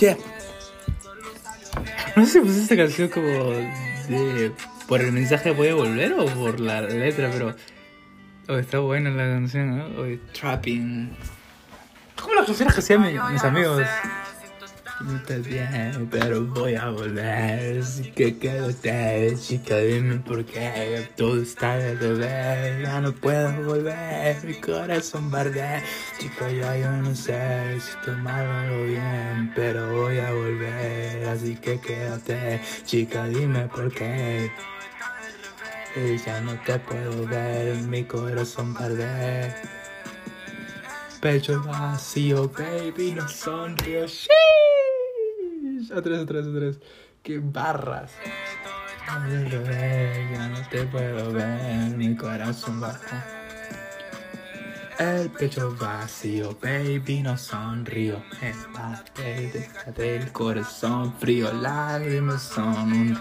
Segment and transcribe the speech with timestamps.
[2.16, 4.52] No sé puse esta canción como de...
[4.88, 7.30] ¿Por el mensaje voy a volver o por la letra?
[7.32, 7.54] Pero...
[8.48, 10.18] Oh, está buena la canción, ¿no?
[10.32, 11.16] Trapping.
[12.20, 13.86] ¿Cómo las canciones que hacían mis, mis amigos?
[15.00, 17.80] No estás bien, pero voy a volver.
[17.80, 21.08] Así que quédate, chica, dime por qué.
[21.16, 24.44] Todo está de beber, ya no puedo volver.
[24.44, 25.82] Mi corazón barde.
[26.18, 31.28] Chica, ya yo no sé si estoy mal o bien, pero voy a volver.
[31.28, 34.50] Así que quédate, chica, dime por qué.
[36.26, 39.54] Ya no te puedo ver, mi corazón barde.
[41.20, 44.06] Pecho vacío, baby, no sonrío.
[45.90, 46.78] Vez, otra vez.
[47.22, 48.12] Qué barras.
[49.06, 53.26] Ya no te puedo ver, mi corazón baja.
[55.00, 58.22] El pecho vacío, baby, no sonrío.
[59.14, 61.52] Que déjate el corazón frío.
[61.52, 63.18] Lágrimas son un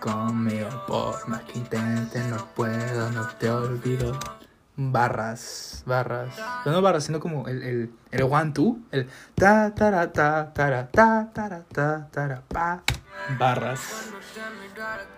[0.00, 0.84] conmigo.
[0.88, 4.18] Por más que intente, no puedo, no te olvido.
[4.80, 6.36] Barras, barras.
[6.62, 8.78] Pero no barras, sino como el, el, el one, two.
[8.92, 12.82] El ta, ta, ta, ta, ta, ta, ta, ta, pa.
[13.36, 14.12] Barras.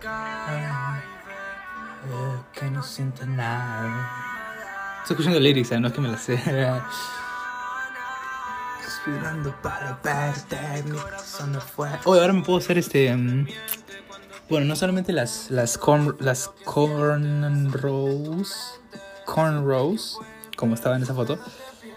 [0.06, 0.62] Ay,
[2.08, 2.82] eh, que no
[3.26, 4.10] nada.
[5.02, 5.80] Estoy escuchando lyrics, ¿eh?
[5.80, 6.36] no es que me las sé.
[9.62, 11.90] Para verte, mi corazón no fue.
[12.04, 13.14] Oye, ahora me puedo hacer este.
[13.14, 13.46] mm,
[14.48, 17.40] bueno, no solamente las, las, corn, las cornrows,
[19.30, 20.18] cornrows,
[20.56, 21.38] como estaba en esa foto,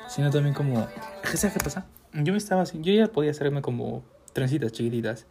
[0.07, 0.87] sino también como...
[1.33, 1.85] ¿Sabes qué pasa?
[2.13, 4.03] Yo me estaba así, yo ya podía hacerme como
[4.33, 5.25] trencitas chiquititas,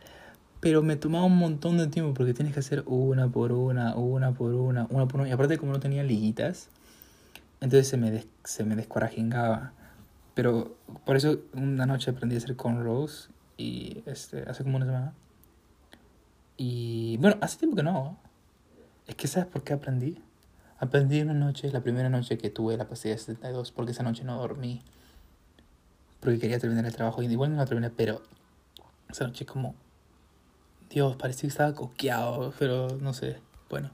[0.58, 4.32] pero me tomaba un montón de tiempo porque tienes que hacer una por una, una
[4.32, 5.28] por una, una por una.
[5.28, 6.70] Y aparte como no tenía liguitas,
[7.60, 9.72] entonces se me, des, se me descuarajingaba.
[10.34, 15.12] Pero por eso una noche aprendí a hacer cornrows y este, hace como una semana.
[16.56, 18.18] Y bueno, hace tiempo que no.
[19.06, 20.20] Es que ¿sabes por qué aprendí?
[20.82, 24.36] Aprendí una noche, la primera noche que tuve la pastilla 72, porque esa noche no
[24.36, 24.82] dormí.
[26.18, 28.20] Porque quería terminar el trabajo y igual no la terminé, pero
[29.08, 29.76] esa noche como...
[30.90, 33.38] Dios, parecía que estaba coqueado, pero no sé,
[33.70, 33.92] bueno.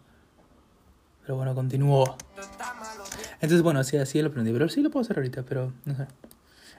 [1.20, 2.16] Pero bueno, continuó.
[3.34, 6.06] Entonces, bueno, así, así lo aprendí, pero sí lo puedo hacer ahorita, pero no sé.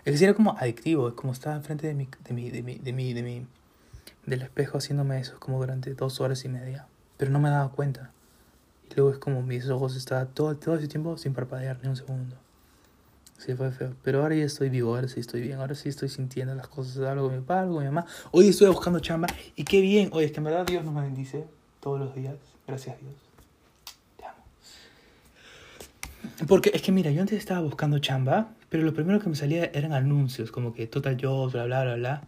[0.06, 2.80] Es sí era como adictivo, es como estaba enfrente de mi, de mi, de mi,
[2.80, 3.48] de mi, de mi,
[4.26, 6.88] del espejo haciéndome eso como durante dos horas y media.
[7.18, 8.12] Pero no me daba cuenta.
[8.96, 12.36] Luego es como mis ojos estaban todo, todo ese tiempo sin parpadear ni un segundo.
[13.40, 13.94] Sí, fue feo.
[14.04, 16.98] Pero ahora ya estoy vivo, ahora sí estoy bien, ahora sí estoy sintiendo las cosas.
[17.08, 18.06] Hablo con mi papá, hablo con mi mamá.
[18.32, 20.10] Hoy estoy buscando chamba y qué bien.
[20.12, 21.46] Oye, es que en verdad Dios nos bendice
[21.80, 22.36] todos los días.
[22.68, 23.14] Gracias Dios.
[24.18, 24.36] Te amo.
[26.48, 29.66] Porque es que mira, yo antes estaba buscando chamba, pero lo primero que me salía
[29.74, 32.22] eran anuncios, como que Total Jobs, bla, bla, bla, bla.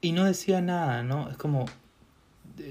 [0.00, 1.28] Y no decía nada, ¿no?
[1.28, 1.66] Es como,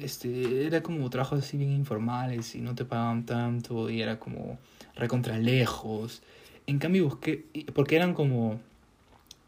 [0.02, 4.58] este, era como trabajos así bien informales y no te pagaban tanto y era como
[4.96, 6.22] recontra lejos.
[6.68, 8.60] En cambio busqué, porque eran como,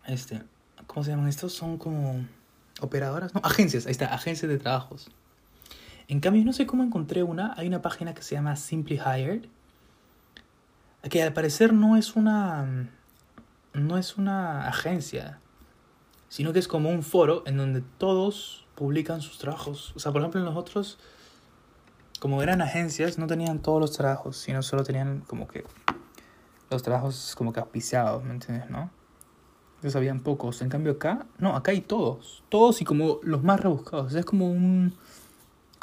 [0.06, 0.42] este,
[0.88, 1.54] ¿cómo se llaman estos?
[1.54, 2.26] Son como
[2.82, 5.10] operadoras, no, agencias, ahí está, agencias de trabajos.
[6.08, 9.46] En cambio, no sé cómo encontré una, hay una página que se llama Simply Hired,
[11.10, 12.90] que al parecer no es una,
[13.74, 15.40] no es una agencia,
[16.30, 19.94] sino que es como un foro en donde todos publican sus trabajos.
[19.96, 20.98] O sea, por ejemplo, nosotros,
[22.20, 25.64] como eran agencias, no tenían todos los trabajos, sino solo tenían como que
[26.70, 28.90] los trabajos como que auspiciados, ¿me entiendes, no?
[29.76, 30.62] Entonces habían pocos.
[30.62, 32.44] En cambio acá, no, acá hay todos.
[32.50, 34.14] Todos y como los más rebuscados.
[34.16, 34.94] Es como un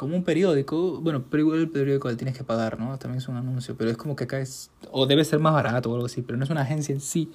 [0.01, 2.99] como un periódico, bueno, pero igual el periódico le tienes que pagar, ¿no?
[2.99, 5.91] También es un anuncio, pero es como que acá es, o debe ser más barato
[5.91, 7.31] o algo así, pero no es una agencia en sí,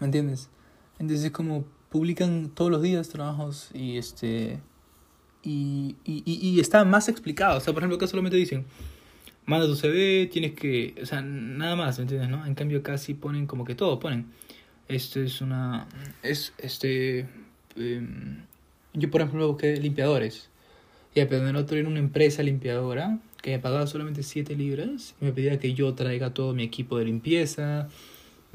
[0.00, 0.48] ¿me entiendes?
[0.98, 4.58] Entonces es como publican todos los días trabajos y este,
[5.44, 8.64] y, y, y, está más explicado, o sea, por ejemplo, acá solamente dicen,
[9.46, 12.44] manda tu CV, tienes que, o sea, nada más, ¿me entiendes, no?
[12.46, 14.26] En cambio acá sí ponen como que todo, ponen,
[14.88, 15.86] esto es una,
[16.24, 17.28] es, este,
[17.76, 18.42] em,
[18.94, 20.48] yo por ejemplo busqué limpiadores,
[21.14, 25.14] ya, pero en el otro era una empresa limpiadora que me pagaba solamente 7 libras
[25.20, 27.88] y me pedía que yo traiga todo mi equipo de limpieza,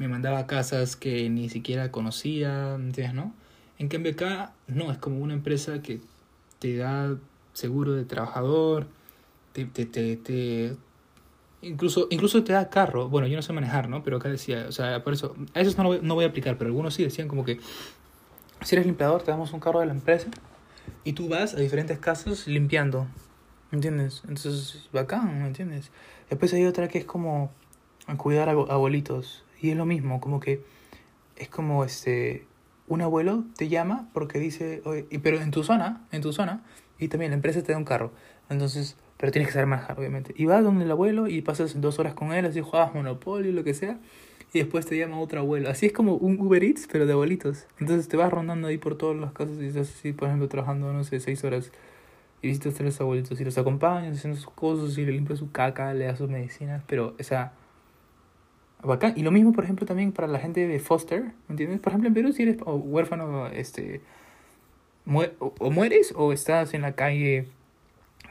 [0.00, 3.34] me mandaba a casas que ni siquiera conocía, ¿me ¿entiendes, no?
[3.78, 6.00] En cambio acá, no, es como una empresa que
[6.58, 7.16] te da
[7.52, 8.86] seguro de trabajador,
[9.52, 10.74] te, te, te, te-
[11.60, 14.02] incluso, incluso te da carro, bueno, yo no sé manejar, ¿no?
[14.02, 16.56] Pero acá decía, o sea, por eso, a esos no, voy, no voy a aplicar,
[16.56, 17.60] pero algunos sí decían como que,
[18.62, 20.28] si eres limpiador, te damos un carro de la empresa
[21.04, 23.06] y tú vas a diferentes casas limpiando.
[23.70, 24.22] ¿Me entiendes?
[24.26, 25.90] Entonces, bacán, ¿me entiendes?
[26.30, 27.52] Después hay otra que es como
[28.16, 29.44] cuidar a abu- abuelitos.
[29.60, 30.62] Y es lo mismo, como que
[31.36, 32.46] es como este
[32.90, 34.82] un abuelo te llama porque dice,
[35.22, 36.64] pero en tu zona, en tu zona,
[36.98, 38.12] y también la empresa te da un carro.
[38.48, 40.34] Entonces, pero tienes que saber manejar, obviamente.
[40.36, 43.62] Y vas donde el abuelo y pasas dos horas con él, así juegas Monopoly, lo
[43.62, 43.98] que sea.
[44.52, 45.70] Y después te llama otro abuelo.
[45.70, 47.66] Así es como un Uber Eats, pero de abuelitos.
[47.78, 50.92] Entonces te vas rondando ahí por todas las casas y estás así, por ejemplo, trabajando,
[50.92, 51.70] no sé, seis horas.
[52.42, 55.52] Y visitas a los abuelitos y los acompañas haciendo sus cosas y le limpias su
[55.52, 56.82] caca, le das sus medicinas.
[56.88, 57.52] Pero, o sea,
[59.16, 61.80] Y lo mismo, por ejemplo, también para la gente de foster, ¿me entiendes?
[61.80, 64.00] Por ejemplo, en Perú, si eres huérfano, este,
[65.06, 67.48] o, mueres o estás en la calle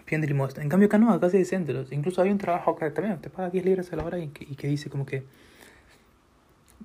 [0.06, 0.64] pidiendo limosna.
[0.64, 1.92] En cambio, acá no, acá hay centros.
[1.92, 4.46] Incluso hay un trabajo acá también, te paga 10 libras a la hora y que,
[4.46, 5.24] y que dice como que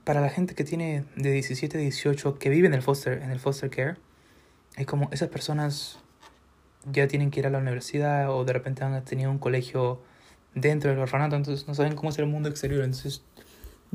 [0.04, 3.30] para la gente que tiene de 17 a 18 que vive en el foster, en
[3.30, 3.96] el foster care,
[4.76, 6.00] es como esas personas
[6.90, 10.02] ya tienen que ir a la universidad o de repente han tenido un colegio
[10.54, 12.84] dentro del orfanato, entonces no saben cómo es el mundo exterior.
[12.84, 13.24] Entonces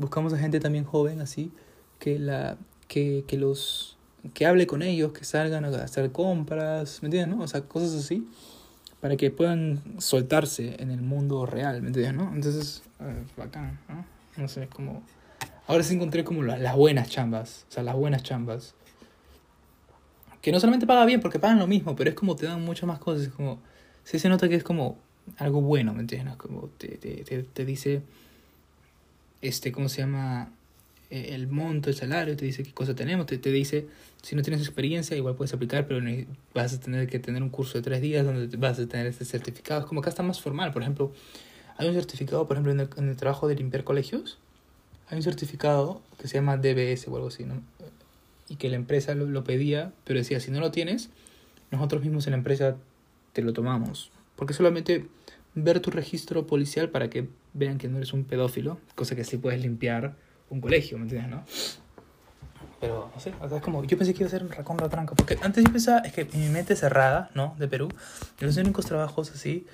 [0.00, 1.52] buscamos a gente también joven así
[1.98, 2.56] que la
[2.88, 3.96] que, que los
[4.34, 7.36] que hable con ellos, que salgan a hacer compras, ¿me entiendes?
[7.36, 7.42] No?
[7.42, 8.26] O sea, cosas así
[9.00, 12.14] para que puedan soltarse en el mundo real, ¿me entiendes?
[12.14, 12.34] ¿no?
[12.34, 14.04] Entonces, eh, bacán, ¿no?
[14.36, 15.02] No sé, como
[15.66, 18.74] ahora sí encontré como la- las buenas chambas, o sea, las buenas chambas.
[20.42, 22.86] Que no solamente paga bien, porque pagan lo mismo, pero es como te dan muchas
[22.86, 23.28] más cosas.
[23.28, 23.58] Como,
[24.04, 24.98] sí se nota que es como
[25.38, 26.36] algo bueno, ¿me entiendes?
[26.36, 28.02] Como te, te, te, te dice,
[29.42, 30.52] este, ¿cómo se llama?
[31.10, 33.86] Eh, El monto, el salario, te dice qué cosa tenemos, te, te dice,
[34.22, 36.00] si no tienes experiencia, igual puedes aplicar, pero
[36.54, 39.24] vas a tener que tener un curso de tres días donde vas a tener este
[39.24, 39.80] certificado.
[39.80, 41.12] Es como acá está más formal, por ejemplo,
[41.78, 44.38] hay un certificado, por ejemplo, en el, en el trabajo de limpiar colegios,
[45.08, 47.60] hay un certificado que se llama DBS o algo así, ¿no?
[48.48, 51.10] Y que la empresa lo, lo pedía, pero decía, si no lo tienes,
[51.70, 52.76] nosotros mismos en la empresa
[53.32, 54.10] te lo tomamos.
[54.36, 55.06] Porque solamente
[55.54, 59.36] ver tu registro policial para que vean que no eres un pedófilo, cosa que sí
[59.36, 60.14] puedes limpiar
[60.48, 61.44] un colegio, ¿me entiendes, no?
[62.80, 64.88] Pero, no sé, o sea, es como, yo pensé que iba a ser un recontra
[64.88, 67.54] tranca, porque antes yo pensaba, es que mi mente cerrada, ¿no?
[67.58, 67.88] De Perú,
[68.38, 69.66] los únicos trabajos así,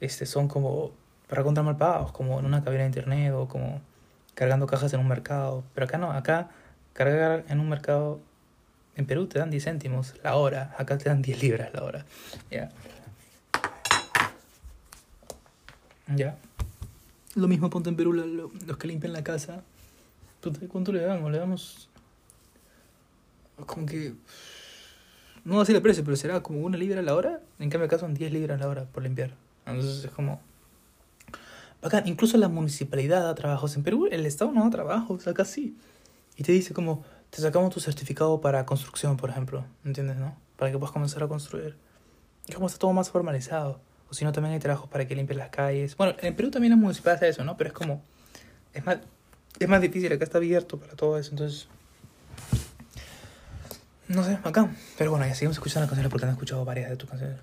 [0.00, 0.92] este, son como
[1.28, 3.80] recontra mal pagados, como en una cabina de internet o como
[4.34, 5.64] cargando cajas en un mercado.
[5.74, 6.50] Pero acá no, acá
[6.92, 8.20] cargar en un mercado
[8.96, 12.04] en Perú te dan 10 céntimos la hora, acá te dan 10 libras la hora.
[12.50, 12.68] Ya.
[16.14, 16.36] Ya.
[17.34, 19.62] Lo mismo ponte en Perú lo- lo- los que limpian la casa.
[20.68, 21.30] ¿Cuánto le damos?
[21.30, 21.88] Le damos
[23.66, 24.14] como que
[25.44, 27.40] no así el precio, pero será como una libra a la hora.
[27.58, 29.34] En cambio acá son 10 libras a la hora por limpiar.
[29.66, 30.40] Entonces es como
[31.80, 32.06] bacán.
[32.08, 33.76] Incluso la municipalidad da trabajos.
[33.76, 35.76] En Perú el Estado no da trabajos, acá sí.
[36.36, 39.64] Y te dice como, te sacamos tu certificado para construcción, por ejemplo.
[39.84, 40.36] ¿Entiendes, no?
[40.56, 41.76] Para que puedas comenzar a construir.
[42.48, 43.80] Es como está todo más formalizado.
[44.12, 45.96] O si no, también hay trabajos para que limpies las calles.
[45.96, 47.56] Bueno, en Perú también la municipalidad hace eso, ¿no?
[47.56, 48.02] Pero es como,
[48.74, 48.98] es más,
[49.58, 50.12] es más difícil.
[50.12, 51.66] Acá está abierto para todo eso, entonces...
[54.08, 54.68] No sé, acá.
[54.98, 57.38] Pero bueno, ya seguimos escuchando las canciones porque han escuchado varias de tus canciones.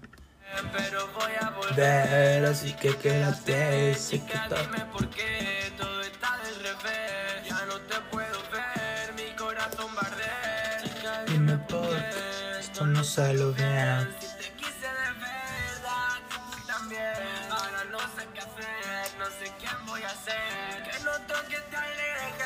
[0.77, 4.61] Pero voy a volver Ver, así que quédate, sé que está...
[4.61, 5.99] dime por qué todo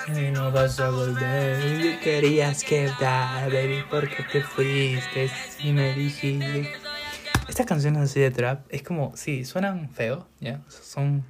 [0.08, 5.30] Y no vas a volver, y querías quedar, baby, porque te fuiste
[5.64, 6.70] y me dijiste.
[7.48, 10.62] Estas canciones así de trap es como, sí, suenan feo, ¿ya?
[10.68, 11.24] Son,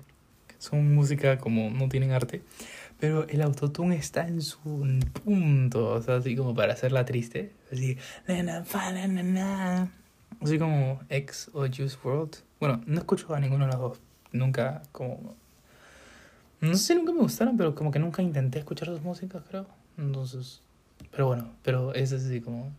[0.57, 2.41] son música como no tienen arte,
[2.99, 4.59] pero el autotune está en su
[5.23, 7.97] punto, o sea, así como para hacerla triste, así,
[10.41, 12.37] así como X o Juice World.
[12.59, 13.99] Bueno, no escucho a ninguno de los dos,
[14.31, 15.35] nunca como
[16.63, 19.67] no sé, nunca me gustaron, pero como que nunca intenté escuchar sus músicas, creo.
[19.97, 20.61] Entonces,
[21.11, 22.71] pero bueno, pero es así como...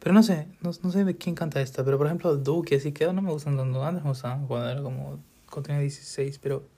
[0.00, 2.92] Pero no sé, no, no sé de quién canta esta, pero por ejemplo Duke así
[2.92, 3.84] quedó, no me gustan tanto.
[3.84, 5.18] Antes me gustaban cuando era como,
[5.50, 6.68] cuando tenía 16, pero...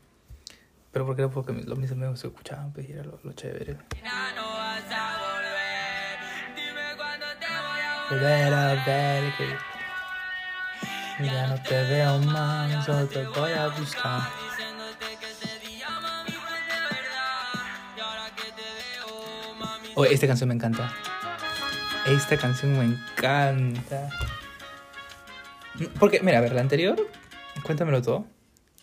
[0.91, 3.77] Pero porque era porque los mis amigos se escuchaban, pues era lo, lo chévere.
[8.11, 8.55] Volver.
[8.55, 9.69] A ver que...
[11.25, 14.48] Ya no te veo más, solo te voy a buscar.
[20.01, 20.95] Oh, esta canción me encanta.
[22.07, 24.09] Esta canción me encanta.
[25.99, 26.97] Porque, mira, a ver, la anterior,
[27.65, 28.25] cuéntamelo todo.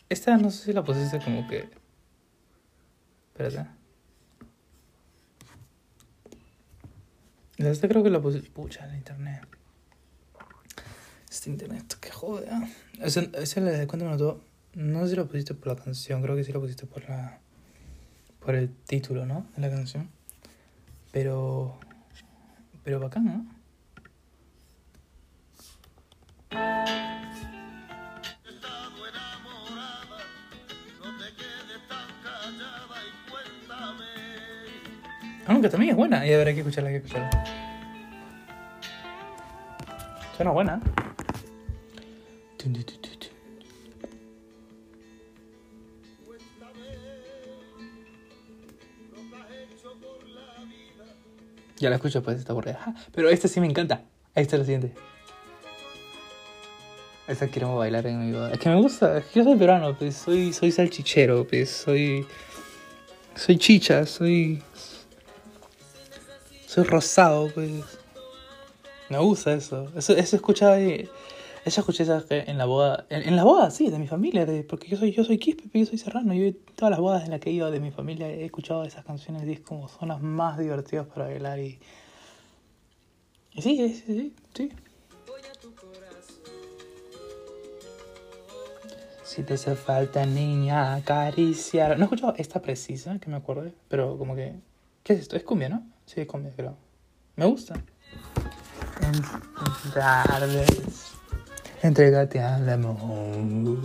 [0.10, 1.70] Esta no sé si la pusiste como que.
[3.30, 3.70] Espérate.
[7.60, 8.50] Esta creo que la pusiste.
[8.52, 9.48] Pucha, el internet.
[11.30, 12.46] Este internet, que jode.
[12.52, 12.68] ah.
[13.02, 13.22] Esa,
[13.88, 14.42] cuéntamelo todo.
[14.74, 17.40] No sé si la pusiste por la canción, creo que sí la pusiste por la.
[18.42, 19.48] por el título, ¿no?
[19.56, 20.14] De la canción.
[21.16, 21.80] Pero
[22.84, 23.46] Pero bacán, ¿no?
[33.30, 34.06] cuéntame.
[35.48, 36.28] Aunque también es buena.
[36.28, 37.46] Y habrá que escucharla, hay que escucharla.
[40.36, 40.82] Suena buena.
[51.78, 52.80] Ya la escucho, pues está aburrida.
[52.86, 54.02] Ah, Pero esta sí me encanta.
[54.34, 54.94] Esta es la siguiente.
[57.28, 58.52] Esta quiero bailar en mi boda.
[58.52, 62.26] Es que me gusta, yo soy peruano, pues soy, soy salchichero, pues soy.
[63.36, 64.62] Soy chicha, soy.
[66.68, 67.72] Soy rosado, pues.
[69.10, 69.92] Me gusta eso.
[69.96, 70.78] Eso, eso escuchaba
[71.72, 72.44] ¿sabes qué?
[72.48, 73.06] en la boda.
[73.10, 74.46] En, en la boda, sí, de mi familia.
[74.68, 76.34] porque yo soy, yo soy quispe, yo soy serrano.
[76.34, 79.04] Yo todas las bodas en las que he ido de mi familia he escuchado esas
[79.06, 81.80] canciones y es como son las más divertidas para bailar y.
[83.54, 84.72] Y sí, sí, sí, sí.
[89.24, 91.98] Si te hace falta, niña, acariciar.
[91.98, 94.56] No he escuchado esta precisa, que me acuerde, pero como que.
[95.04, 95.36] ¿Qué es esto?
[95.36, 95.84] Es cumbia, ¿no?
[96.06, 96.78] Sí, es cumbia, creo.
[97.36, 97.76] Me gusta.
[99.02, 100.95] En tardes,
[101.82, 103.76] entrégate al amor.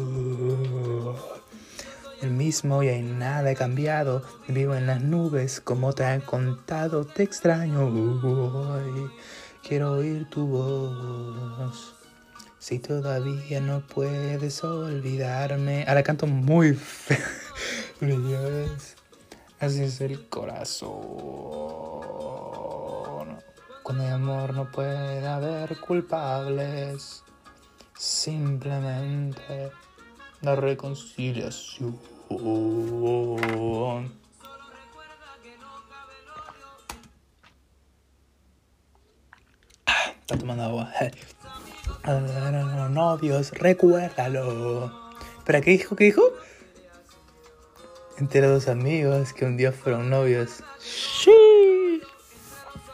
[2.23, 4.23] El mismo y hay nada he cambiado.
[4.47, 7.87] Vivo en las nubes, como te han contado, te extraño.
[7.87, 9.11] hoy.
[9.67, 11.95] Quiero oír tu voz.
[12.59, 15.87] Si todavía no puedes olvidarme.
[15.89, 17.19] Ahora canto muy feo.
[19.61, 20.91] Así es el corazón.
[23.83, 27.23] Cuando hay amor no puede haber culpables.
[28.01, 29.71] Simplemente
[30.41, 31.99] la reconciliación.
[39.85, 40.91] Ah, Está tomando agua.
[42.05, 45.13] A los novios, recuérdalo.
[45.45, 45.95] ¿Pero qué dijo?
[45.95, 46.23] ¿Qué dijo?
[48.17, 50.63] Entre dos amigos que un día fueron novios.
[50.79, 52.01] Sí.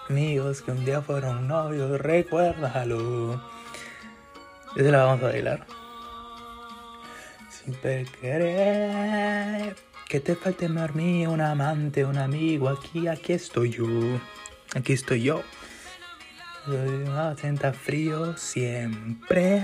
[0.09, 3.56] Amigos que un día fueron novios, recuérdalo.
[4.77, 5.67] Esa la vamos a bailar.
[7.49, 9.75] Siempre querer
[10.09, 12.69] que te falte más mí, un amante, un amigo.
[12.69, 13.87] Aquí, aquí estoy yo.
[14.75, 15.43] Aquí estoy yo.
[17.39, 19.63] Sienta frío siempre.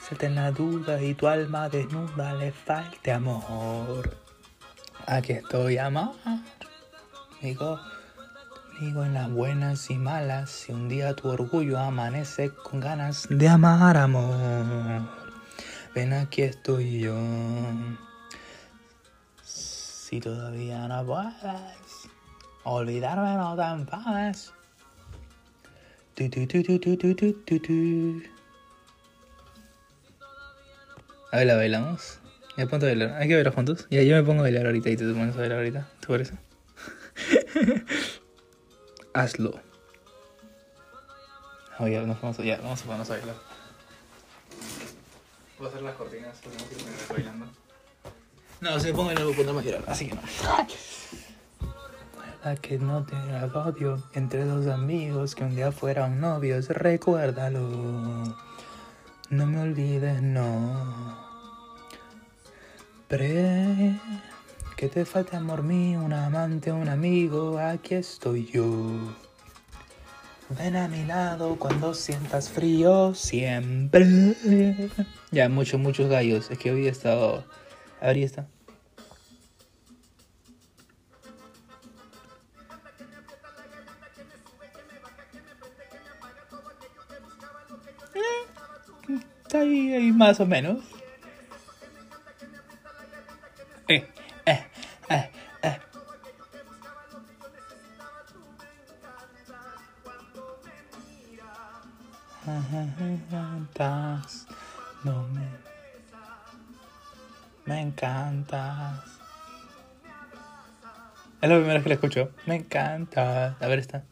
[0.00, 4.16] Se en la duda y tu alma desnuda le falte amor.
[5.06, 6.14] Aquí estoy, amor.
[7.40, 7.80] Amigo,
[8.80, 10.48] contigo en las buenas y malas.
[10.48, 15.02] Si un día tu orgullo amanece con ganas de amar, amor,
[15.94, 17.14] ven aquí estoy yo.
[19.42, 22.08] Si todavía no puedes
[22.64, 24.50] olvidarme, no te enfades.
[26.14, 26.62] Tu, tu,
[27.58, 28.22] tu,
[31.32, 32.18] a ver, la bailamos.
[32.56, 33.10] Ya ponte a bailar.
[33.20, 33.86] Hay que bailar juntos.
[33.90, 35.86] Ya yo me pongo a bailar ahorita y tú te pones a bailar ahorita.
[36.00, 36.34] ¿Te parece?
[39.14, 39.60] Hazlo.
[41.78, 43.36] Oye, nos vamos a, ya, vamos a ponernos a bailar.
[45.58, 47.46] Voy a hacer las cortinas no quiero ponerme bailando.
[48.60, 50.22] No, si me pongo a bailar, voy a ponerme a girar, así que no.
[52.20, 53.16] Recuerda que no te
[53.56, 58.36] odio entre dos amigos que un día fueron novios, recuérdalo.
[59.30, 61.30] No me olvides, no.
[63.08, 63.98] Pre
[64.80, 69.14] que te falte amor mío, un amante, un amigo, aquí estoy yo.
[70.58, 74.06] Ven a mi lado cuando sientas frío, siempre.
[75.32, 76.50] Ya, muchos, muchos gallos.
[76.50, 77.44] Es que hoy he estado.
[78.00, 78.48] A ver, ahí está.
[88.14, 90.89] Eh, Está ahí, ahí más o menos.
[95.10, 95.30] Eh,
[95.62, 95.78] eh,
[105.04, 105.48] no me,
[107.66, 109.20] me encantas.
[111.40, 112.30] Es la primera que la escucho.
[112.46, 113.56] Me encanta.
[113.58, 114.04] A ver esta.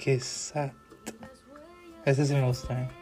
[0.00, 0.70] けさっ
[1.04, 1.12] て
[2.06, 2.99] やつ説明をお伝え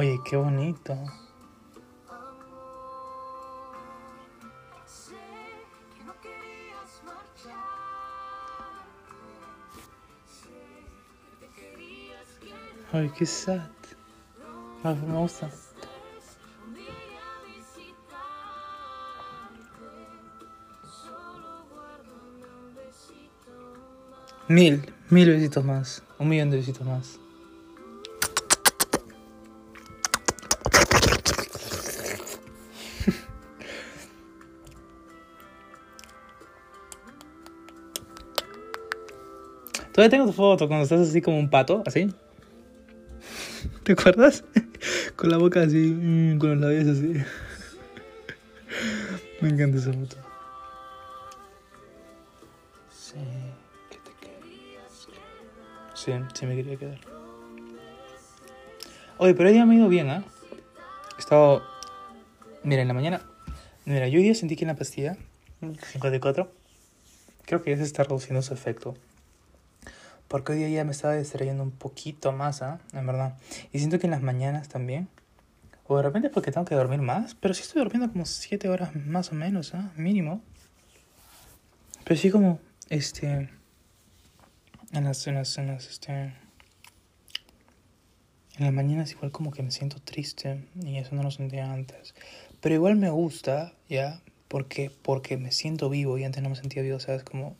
[0.00, 0.96] Oye, qué bonito.
[12.92, 13.68] Ay, qué sad.
[14.84, 15.50] Ay, me gusta.
[24.46, 26.04] Mil, mil besitos más.
[26.20, 27.18] Un millón de besitos más.
[39.98, 42.06] Todavía tengo tu foto cuando estás así como un pato, así.
[43.82, 44.44] ¿Te acuerdas?
[45.16, 47.14] Con la boca así, mm, con los labios así.
[49.40, 50.16] Me encanta esa foto.
[52.96, 53.16] Sí,
[53.90, 55.08] que te querías
[55.94, 57.00] Sí, sí me quería quedar.
[59.16, 60.22] Oye, pero hoy día me ha ido bien, ¿ah?
[61.16, 61.64] He estado...
[62.62, 63.22] Mira, en la mañana...
[63.84, 65.16] Mira, yo hoy día sentí que en la pastilla
[65.60, 66.52] 54
[67.46, 68.94] creo que ya se está reduciendo su efecto.
[70.28, 72.80] Porque hoy día ya me estaba distrayendo un poquito más, ¿ah?
[72.92, 73.38] En verdad.
[73.72, 75.08] Y siento que en las mañanas también.
[75.86, 77.34] O de repente porque tengo que dormir más.
[77.34, 79.90] Pero sí estoy durmiendo como 7 horas más o menos, ¿ah?
[79.96, 80.42] Mínimo.
[82.04, 83.48] Pero sí como, este...
[84.92, 86.12] En las, en las, en las, este...
[88.58, 90.62] En las mañanas igual como que me siento triste.
[90.82, 92.14] Y eso no lo sentía antes.
[92.60, 94.20] Pero igual me gusta, ¿ya?
[94.48, 97.24] Porque, porque me siento vivo y antes no me sentía vivo, ¿sabes?
[97.24, 97.56] Como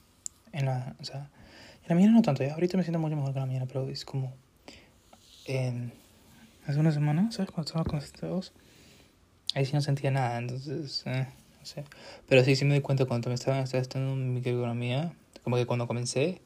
[0.53, 0.97] en la...
[1.01, 1.31] O sea,
[1.89, 2.55] la mañana no tanto, ¿ya?
[2.55, 4.35] Ahorita me siento mucho mejor que en la mañana, pero es como...
[5.47, 5.93] En,
[6.67, 7.51] hace una semana, ¿sabes?
[7.51, 8.53] Cuando estaba con estos
[9.55, 11.03] Ahí sí no sentía nada, entonces...
[11.07, 11.27] eh,
[11.59, 11.85] no sé.
[12.29, 15.15] Pero sí, sí me di cuenta cuando me estaba, estaba estudiando microeconomía.
[15.43, 16.41] Como que cuando comencé,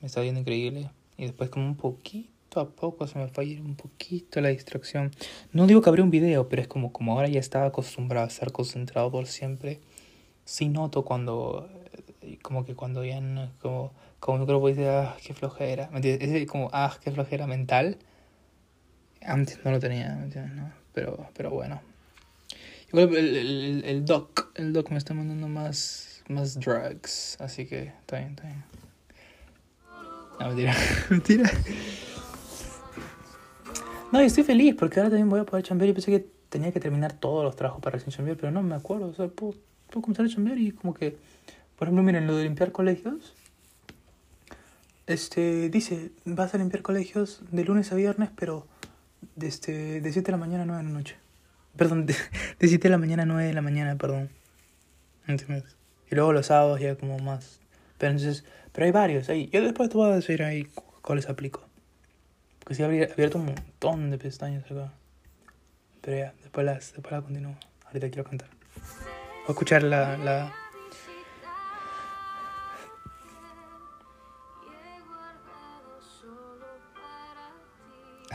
[0.00, 0.90] me estaba yendo increíble.
[1.16, 5.12] Y después como un poquito a poco se me fue un poquito la distracción.
[5.52, 8.28] No digo que abrí un video, pero es como, como ahora ya estaba acostumbrado a
[8.28, 9.80] estar concentrado por siempre.
[10.44, 11.68] Sí noto cuando,
[12.42, 15.88] como que cuando ya no, como, como mi cuerpo dice, ah, qué flojera.
[15.90, 16.28] ¿Me entiendes?
[16.28, 17.98] Ese como, ah, qué flojera mental.
[19.20, 20.54] Antes no lo tenía, ¿me entiendes?
[20.54, 20.72] ¿no?
[20.92, 21.80] Pero, pero bueno.
[22.88, 27.84] Igual el, el, el doc, el doc me está mandando más, más drugs, así que
[27.84, 28.64] está bien, está bien.
[30.38, 30.74] No, mentira,
[31.10, 31.50] mentira.
[34.12, 35.88] No, y estoy feliz porque ahora también voy a poder chambear.
[35.88, 38.74] Yo pensé que tenía que terminar todos los trabajos para recién chambear, pero no me
[38.74, 39.06] acuerdo.
[39.06, 39.54] O sea, puedo,
[39.88, 41.16] puedo comenzar a chambear y como que,
[41.82, 43.34] por ejemplo, miren, lo de limpiar colegios.
[45.08, 48.68] Este, dice, vas a limpiar colegios de lunes a viernes, pero
[49.34, 51.16] de, este, de 7 de la mañana a 9 de la noche.
[51.76, 52.14] Perdón, de,
[52.60, 54.30] de 7 de la mañana a 9 de la mañana, perdón.
[55.26, 55.76] ¿Entiendes?
[56.08, 57.58] Y luego los sábados ya como más.
[57.98, 59.50] Pero entonces, pero hay varios ahí.
[59.52, 61.64] Yo después te voy a decir ahí cu- cuáles aplico.
[62.60, 64.92] Porque sí he abierto un montón de pestañas acá.
[66.00, 67.56] Pero ya, después las, después las continúo.
[67.86, 68.50] Ahorita quiero cantar.
[68.76, 70.54] Voy a escuchar la, la...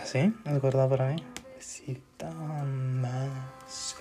[0.07, 0.33] sí?
[0.45, 1.23] ¿No te acordaba para mí?
[1.55, 3.95] Besito más.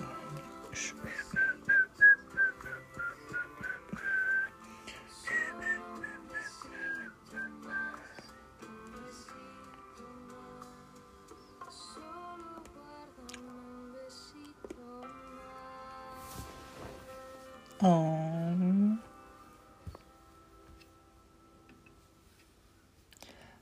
[17.79, 18.36] Oh.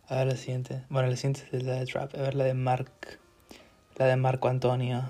[0.08, 0.84] A ver la siguiente.
[0.90, 2.14] Bueno, la siguiente es la de Trap.
[2.16, 3.20] A ver la de Mark.
[3.96, 5.04] La de Marco Antonio.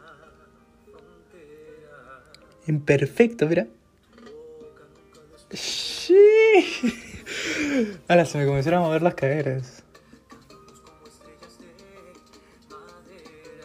[2.65, 3.67] Imperfecto, mira.
[5.51, 6.93] Sheesh.
[8.07, 9.83] Ahora se me comenzaron a mover las caderas.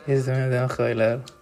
[0.09, 1.36] Y eso también tenemos que bailar.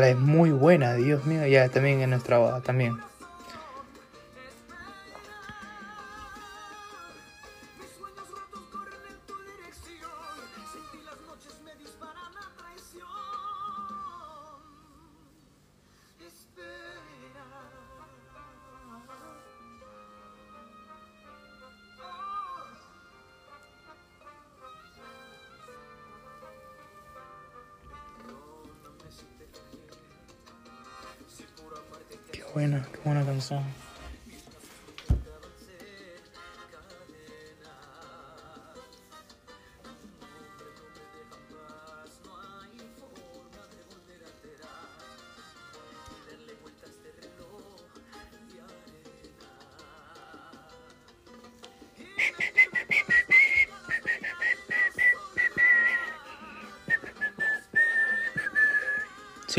[0.00, 1.46] Es muy buena, Dios mío.
[1.46, 2.98] Ya, también en nuestra boda, también.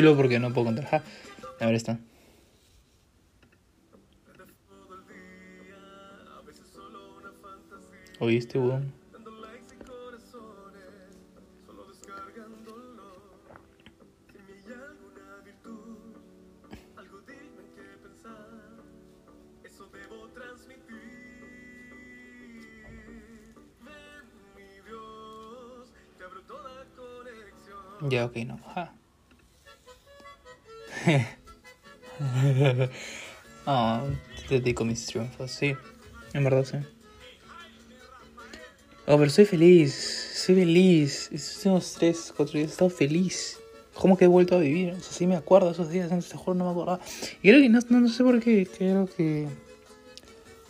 [0.01, 0.85] Luego porque no puedo contar.
[0.85, 1.03] Ja.
[1.59, 1.99] A ver, está.
[8.19, 8.93] ¿Oíste, weón?
[28.09, 28.59] Ya, ok, no.
[33.65, 34.01] Oh,
[34.47, 35.75] te dedico mis triunfos, sí.
[36.33, 36.77] En verdad, sí.
[39.05, 39.93] Oh, pero soy feliz.
[40.35, 41.29] Soy feliz.
[41.31, 43.59] Estos últimos 3, 4 días he estado feliz.
[43.93, 44.93] ¿Cómo que he vuelto a vivir?
[44.93, 46.11] O sea, sí me acuerdo de esos días.
[46.11, 46.99] Antes te juro no me acordaba.
[47.41, 48.65] Y creo que no, no, no sé por qué.
[48.65, 49.47] Creo que.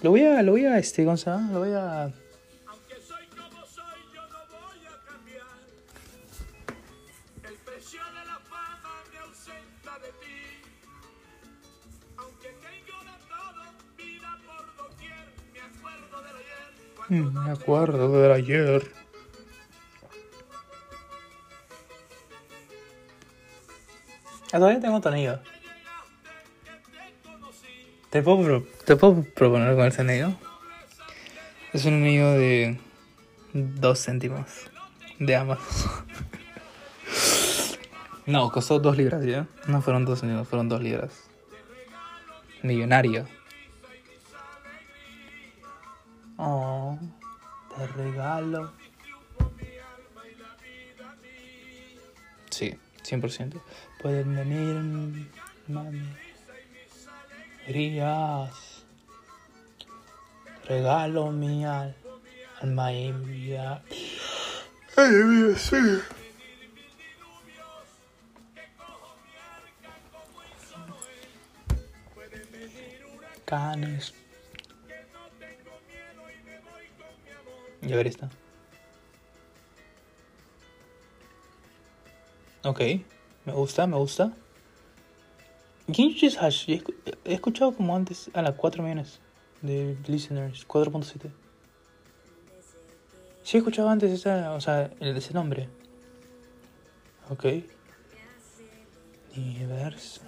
[0.01, 0.41] Lo voy a.
[0.41, 0.77] Lo voy a.
[0.79, 1.51] Este, ¿cómo se llama?
[1.51, 2.11] Lo voy a.
[17.63, 18.91] Acuerdo del ayer.
[24.51, 25.39] Ah, todavía tengo tonillo.
[28.09, 30.33] ¿Te puedo, pro- ¿Te puedo proponer con ese anillo?
[31.73, 32.77] Es un anillo de
[33.53, 34.45] dos céntimos
[35.19, 36.05] de Amazon.
[38.25, 39.47] No, costó dos libras ya.
[39.67, 41.11] No fueron dos céntimos, fueron dos libras.
[42.61, 43.27] Millonario.
[47.95, 48.73] Regalo.
[52.49, 53.61] Sí, 100%.
[54.01, 55.29] Pueden venir,
[55.67, 56.07] mami.
[57.67, 58.83] Irías.
[60.67, 61.95] Regalo mi al-
[62.61, 63.83] alma y mi vida.
[64.95, 65.77] Ay, mi sí.
[73.45, 74.13] Canes.
[77.85, 78.29] Y a ver esta.
[82.63, 82.79] Ok,
[83.45, 84.31] me gusta, me gusta.
[85.91, 86.81] Ginger's Hash, he
[87.25, 89.19] escuchado como antes a las 4 millones
[89.61, 91.29] de listeners, 4.7.
[93.43, 95.67] Sí, he escuchado antes esa, o sea, el de ese nombre.
[97.29, 97.45] Ok.
[99.35, 100.21] Universo.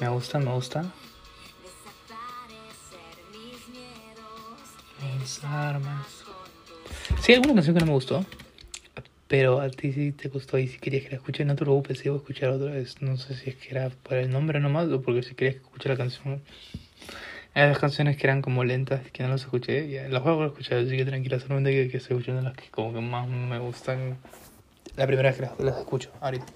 [0.00, 0.84] Me gusta, me gusta.
[5.20, 6.24] Mis armas.
[7.20, 8.24] Sí, alguna canción que no me gustó.
[9.26, 11.98] Pero a ti sí te gustó y si querías que la escuche, no te preocupes,
[11.98, 13.02] si voy a escuchar otra vez.
[13.02, 15.62] No sé si es que era por el nombre nomás o porque si querías que
[15.62, 16.40] escuche la canción.
[17.54, 19.86] Hay las canciones que eran como lentas, que no las escuché.
[19.86, 22.54] Y las voy a a escuchar, así que tranquila, solamente que, que estoy escuchando las
[22.54, 24.16] que como que más me gustan.
[24.96, 26.46] La primera vez que las, las escucho, ahorita.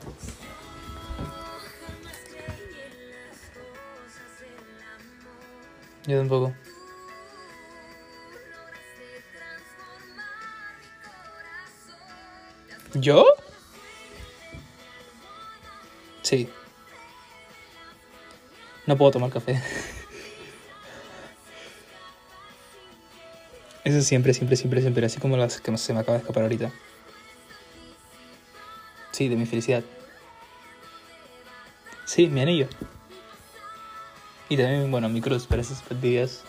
[6.07, 6.53] Yo tampoco.
[12.95, 13.25] ¿Yo?
[16.23, 16.49] Sí.
[18.87, 19.63] No puedo tomar café.
[23.85, 25.07] Eso siempre, siempre, siempre, siempre.
[25.07, 26.73] Así como las que se me acaba de escapar ahorita.
[29.13, 29.85] Sí, de mi felicidad.
[32.05, 32.69] Sí, mi anillo.
[34.53, 36.43] Y también, bueno, mi cruz para esas días.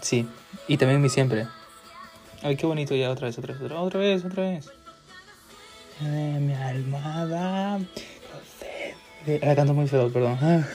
[0.00, 0.26] Sí.
[0.66, 1.46] Y también mi siempre.
[2.42, 4.70] Ay, qué bonito ya otra vez, otra vez, otra, vez, otra vez.
[6.00, 6.54] Eh, mi
[9.26, 10.38] procede- La canto muy feo, perdón.
[10.40, 10.66] Ah.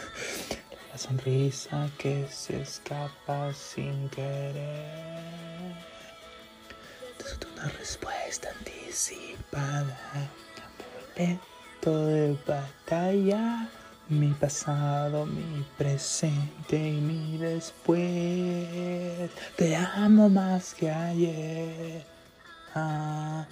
[0.91, 4.53] La sonrisa que se escapa sin querer.
[7.25, 9.97] Es una respuesta anticipada.
[11.17, 13.67] Boleto de batalla.
[14.09, 19.29] Mi pasado, mi presente y mi después.
[19.55, 22.05] Te amo más que ayer.
[22.75, 23.47] Ah.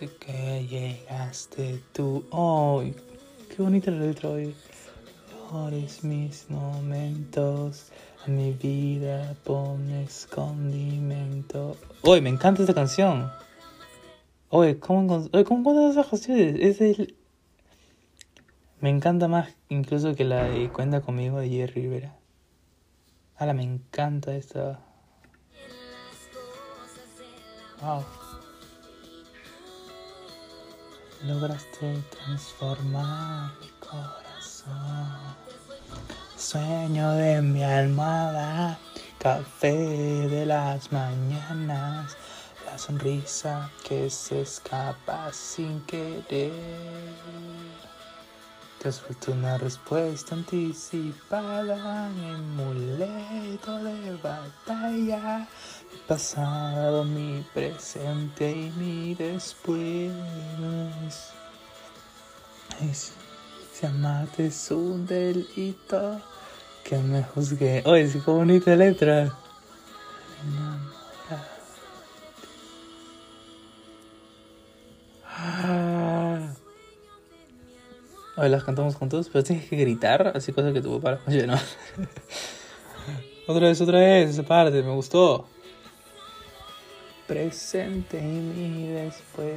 [0.00, 2.24] De que llegaste tú.
[2.32, 2.94] ¡Ay!
[3.48, 4.54] qué bonita la letra hoy!
[5.30, 7.92] Mejores mis momentos
[8.26, 11.76] A mi vida pones condimento.
[12.02, 13.30] Oye, me encanta esta canción.
[14.50, 16.28] Oye, ¿cómo, oye, ¿cómo encuentras?
[16.28, 17.16] Es el...
[18.80, 22.16] Me encanta más incluso que la de Cuenta conmigo de Jerry Rivera.
[23.36, 24.78] Ahora me encanta esta.
[27.80, 28.04] Wow.
[31.26, 35.34] Lograste transformar mi corazón.
[36.36, 38.78] Sueño de mi almohada,
[39.18, 42.16] café de las mañanas,
[42.74, 46.50] la sonrisa que se escapa sin querer.
[48.80, 55.46] Te has vuelto una respuesta anticipada, mi amuleto de batalla,
[55.92, 60.10] mi pasado, mi presente y mi después.
[62.92, 66.20] Si, amarte es un delito,
[66.82, 67.84] que me juzgué.
[67.86, 69.32] Oye, sí, qué bonita letra.
[75.36, 76.54] Ah.
[78.36, 81.46] Oye, las cantamos juntos, pero tienes que gritar, así cosa que tu papá oye,
[83.46, 85.46] otra vez, otra vez, esa parte, me gustó.
[87.26, 89.54] Presente y mi después.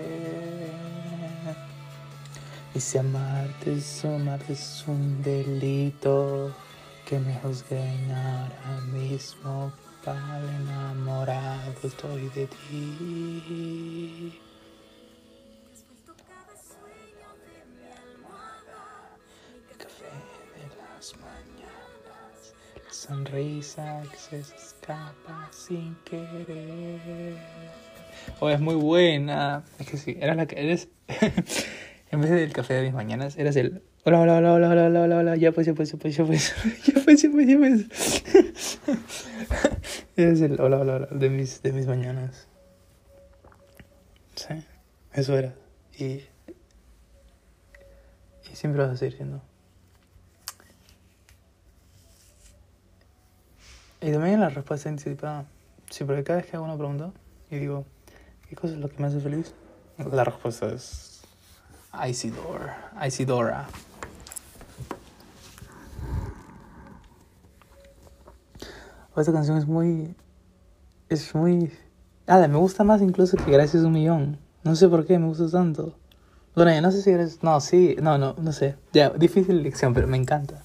[2.73, 6.53] Y si amarte es amarte es un delito,
[7.07, 9.71] que me juzguen ahora mismo,
[10.03, 14.39] para enamorado estoy de ti.
[23.07, 27.37] Sonrisa que se escapa sin querer.
[28.39, 29.63] Oh, es muy buena.
[29.79, 30.89] Es que sí, era la que eres.
[32.11, 33.81] en vez del café de mis mañanas, eras el.
[34.03, 36.53] Hola, hola, hola, hola, hola, hola, hola, ya pues, ya pues, ya pues, ya pues,
[36.85, 38.23] ya pues, ya pues, ya pues.
[40.17, 42.47] Eres el hola, hola, hola de mis, de mis mañanas.
[44.35, 44.53] Sí,
[45.13, 45.55] eso era.
[45.97, 46.23] Y,
[48.51, 49.41] y siempre vas a seguir siendo.
[54.01, 55.45] Y también la respuesta anticipada.
[55.89, 57.11] Sí, porque cada vez que hago una pregunta
[57.49, 57.85] y digo,
[58.49, 59.53] ¿qué cosa es lo que me hace feliz?
[60.11, 61.21] La respuesta es
[62.07, 62.91] Isidora.
[63.05, 63.67] Isidora.
[69.15, 70.15] Esta canción es muy.
[71.09, 71.71] Es muy.
[72.27, 74.37] Ah, me gusta más incluso que Gracias un Millón.
[74.63, 75.95] No sé por qué me gusta tanto.
[76.55, 77.41] Bueno, ya no sé si eres.
[77.41, 78.75] No, sí, no, no, no sé.
[78.93, 80.61] Ya, difícil elección, pero me encanta.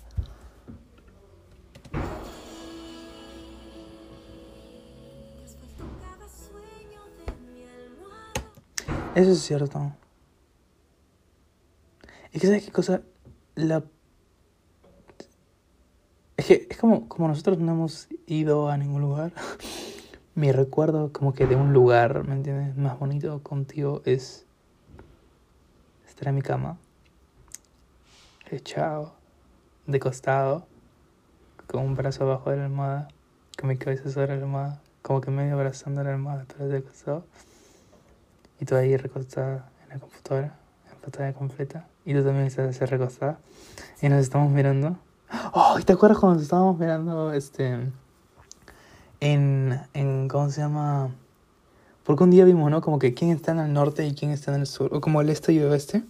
[9.14, 9.92] Eso es cierto.
[12.32, 13.02] Es que, ¿sabes qué cosa?
[13.54, 13.84] La...
[16.38, 19.32] Es que es como, como nosotros no hemos ido a ningún lugar.
[20.34, 22.74] Mi recuerdo como que de un lugar, ¿me entiendes?
[22.74, 24.46] Más bonito contigo es
[26.08, 26.78] estar en mi cama,
[28.50, 29.14] echado,
[29.86, 30.66] de costado,
[31.66, 33.08] con un brazo abajo de la almohada,
[33.58, 37.26] con mi cabeza sobre la almohada, como que medio abrazando la almohada, pero de costado.
[38.62, 40.56] Y tú ahí recostada en la computadora,
[40.88, 41.88] en pantalla completa.
[42.04, 43.40] Y tú también estás así recostada.
[44.00, 44.96] Y nos estamos mirando.
[45.52, 47.90] Oh, ¿y ¿te acuerdas cuando nos estábamos mirando este
[49.18, 51.10] en, en ¿cómo se llama?
[52.04, 52.82] Porque un día vimos, ¿no?
[52.82, 55.20] Como que quién está en el norte y quién está en el sur, o como
[55.20, 56.04] el este y el oeste.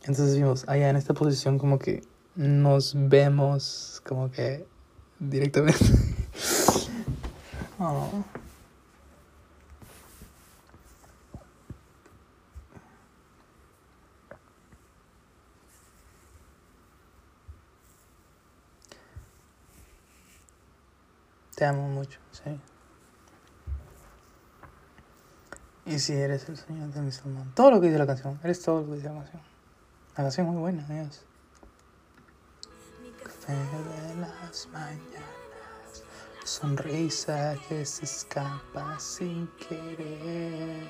[0.00, 2.02] Entonces vimos, allá en esta posición como que
[2.34, 4.66] nos vemos como que
[5.20, 5.84] directamente.
[7.78, 8.24] oh.
[21.60, 22.58] Te amo mucho, sí.
[25.84, 27.52] Y si eres el Señor de mi salmón.
[27.54, 28.40] Todo lo que dice la canción.
[28.42, 29.42] Eres todo lo que dice la canción.
[30.16, 31.22] La canción es muy buena, Dios.
[33.22, 36.02] Café de las mañanas.
[36.46, 40.88] Sonrisa que se escapa sin querer.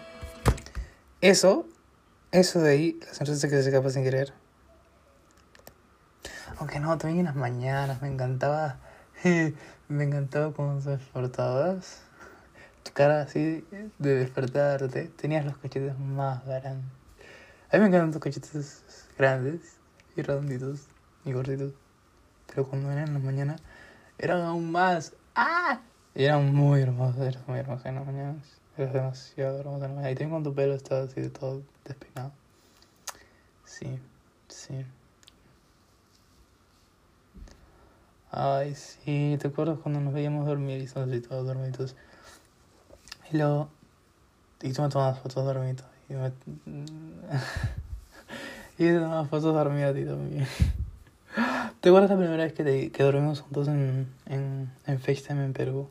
[1.20, 1.66] Eso,
[2.30, 4.32] eso de ahí, la sonrisa que se escapa sin querer.
[6.60, 8.78] Aunque no, también en las mañanas me encantaba.
[9.90, 12.04] Me encantaba cuando despertabas.
[12.84, 13.64] Tu cara así
[13.98, 15.08] de despertarte.
[15.08, 16.86] Tenías los cachetes más grandes.
[17.72, 19.78] A mí me encantan tus cachetes grandes
[20.14, 20.86] y redonditos
[21.24, 21.72] y gorditos.
[22.46, 23.56] Pero cuando eran en la mañana,
[24.16, 25.12] eran aún más.
[25.34, 25.80] ¡Ah!
[26.14, 28.60] Y eran muy hermosos, eras muy hermosa en las mañanas.
[28.76, 30.10] Eras demasiado hermosa en la mañana.
[30.12, 32.30] Y también cuando tu pelo estaba así de todo despeinado.
[33.64, 33.98] Sí,
[34.46, 34.86] sí.
[38.32, 41.96] Ay, sí, ¿te acuerdas cuando nos veíamos dormir y estábamos así todos dormidos?
[43.32, 43.68] Y luego,
[44.62, 45.84] y tú me tomabas fotos dormidos.
[46.08, 46.28] Y me...
[48.78, 50.46] y te tomabas fotos dormidas a ti también.
[51.80, 55.52] ¿Te acuerdas la primera vez que, te, que dormimos juntos en, en, en FaceTime en
[55.52, 55.90] Perú?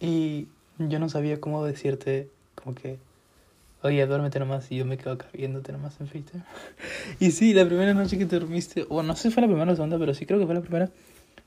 [0.00, 2.98] Y yo no sabía cómo decirte, como que,
[3.82, 6.42] oye, duérmete nomás, y yo me quedo acá viéndote nomás en FaceTime.
[7.20, 9.72] y sí, la primera noche que te dormiste, o no sé si fue la primera
[9.72, 10.90] o segunda, pero sí creo que fue la primera,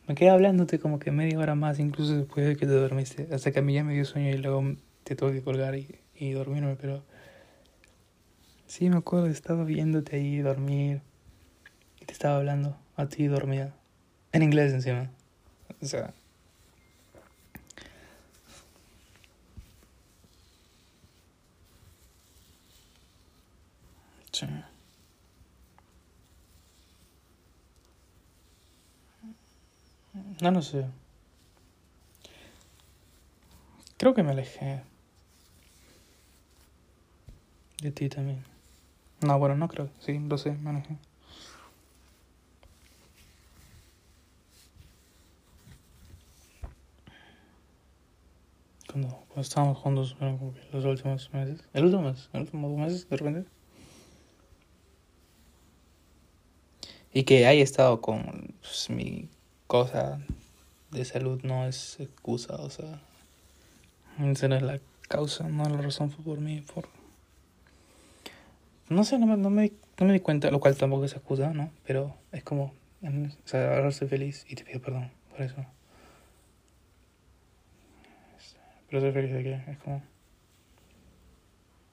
[0.07, 3.51] me quedé hablándote como que media hora más, incluso después de que te dormiste, hasta
[3.51, 4.63] que a mí ya me dio sueño y luego
[5.03, 7.03] te tuve que colgar y, y dormirme, pero...
[8.65, 11.01] Sí, me acuerdo, estaba viéndote ahí dormir
[12.01, 13.75] y te estaba hablando a ti dormida.
[14.31, 15.11] En inglés encima.
[15.81, 16.13] O sea...
[24.33, 24.47] Sí.
[30.41, 30.85] No lo sé.
[33.97, 34.83] Creo que me alejé.
[37.81, 38.43] De ti también.
[39.21, 39.89] No, bueno, no creo.
[39.99, 40.97] Sí, lo sé, me alejé.
[48.91, 50.17] Cuando, cuando estábamos juntos,
[50.71, 51.63] los últimos meses.
[51.73, 53.62] El último mes, el último dos meses, de repente.
[57.13, 59.29] Y que haya estado con pues, mi
[59.67, 60.19] cosa
[60.91, 63.01] de salud no es excusa, o sea,
[64.19, 66.87] esa no es la causa, no la razón fue por mí, por...
[68.89, 71.53] No sé, no me, no, me, no me di cuenta, lo cual tampoco es excusa,
[71.53, 71.71] ¿no?
[71.85, 72.73] Pero es como,
[73.03, 75.65] o sea, ahora soy feliz y te pido perdón por eso.
[78.89, 80.03] Pero soy feliz de que es como...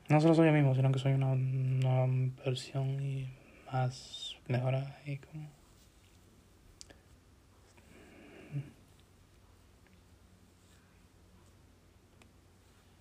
[0.08, 2.06] No solo soy yo mismo, sino que soy una nueva
[2.44, 3.28] versión y
[3.72, 5.48] más mejorada y como...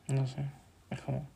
[0.08, 0.44] No sé,
[0.90, 1.28] es como...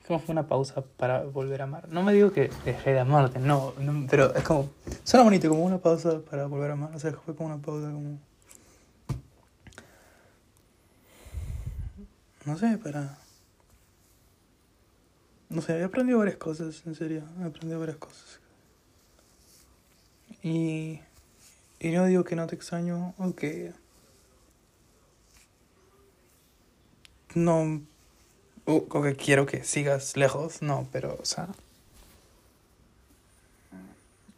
[0.00, 1.88] Es como fue una pausa para volver a amar.
[1.90, 4.70] No me digo que dejé de amarte, no, no, pero es como...
[5.04, 6.94] Suena bonito, como una pausa para volver a amar.
[6.94, 8.18] O sea, fue como una pausa como...
[12.46, 13.18] No sé, para...
[15.50, 17.22] No sé, he aprendido varias cosas, en serio.
[17.40, 18.40] He aprendido varias cosas.
[20.42, 21.00] Y...
[21.80, 23.34] Y no digo que no te extraño o.
[27.34, 27.82] No...
[28.64, 31.48] O que quiero que sigas lejos, no, pero, o sea...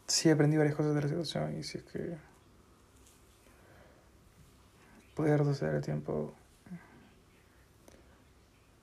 [0.07, 2.17] Sí aprendí varias cosas de la situación y si es que...
[5.15, 6.33] Poder retroceder el tiempo...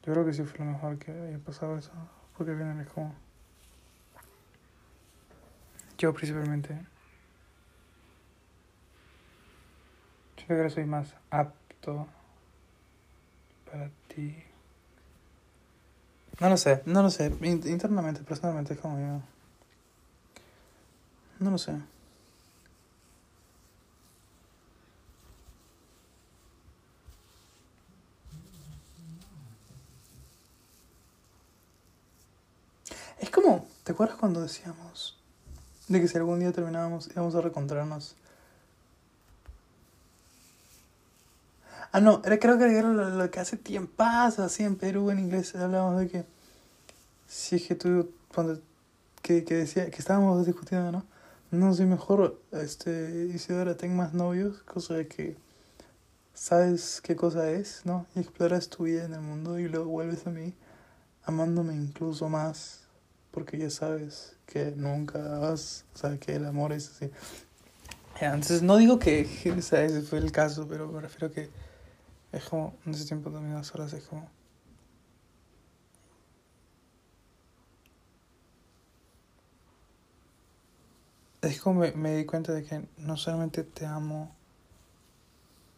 [0.04, 1.92] Yo creo que sí fue lo mejor que haya pasado eso.
[2.36, 3.14] Porque vienen es como...
[5.98, 6.78] Yo principalmente...
[10.48, 12.06] Yo que soy más apto
[13.70, 14.34] para ti.
[16.40, 17.26] No lo sé, no lo sé.
[17.42, 19.20] In- internamente, personalmente es como yo.
[21.40, 21.72] No lo sé.
[33.20, 35.18] Es como, ¿te acuerdas cuando decíamos
[35.88, 38.14] de que si algún día terminábamos íbamos a reencontrarnos?
[41.92, 45.54] Ah, no, era, creo que era lo, que hace tiempo así en Perú, en inglés,
[45.54, 46.24] hablábamos de que
[47.26, 48.60] si es que tú, cuando,
[49.22, 51.04] que, que decía, que estábamos discutiendo, ¿no?
[51.50, 55.36] No sé, mejor, este, Isidora, ten más novios, cosa de que
[56.34, 58.06] sabes qué cosa es, ¿no?
[58.14, 60.54] Y exploras tu vida en el mundo y luego vuelves a mí
[61.24, 62.80] amándome incluso más
[63.30, 67.10] porque ya sabes que nunca vas, o sea, que el amor es así.
[68.20, 69.28] Entonces, no digo que
[69.58, 71.50] o sea, ese fue el caso, pero me refiero que
[72.32, 74.28] es como, en ese tiempo también las horas es como...
[81.40, 84.34] Es como me, me di cuenta de que no solamente te amo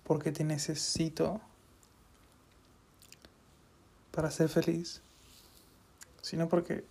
[0.04, 1.40] porque te necesito
[4.10, 5.02] para ser feliz,
[6.22, 6.84] sino porque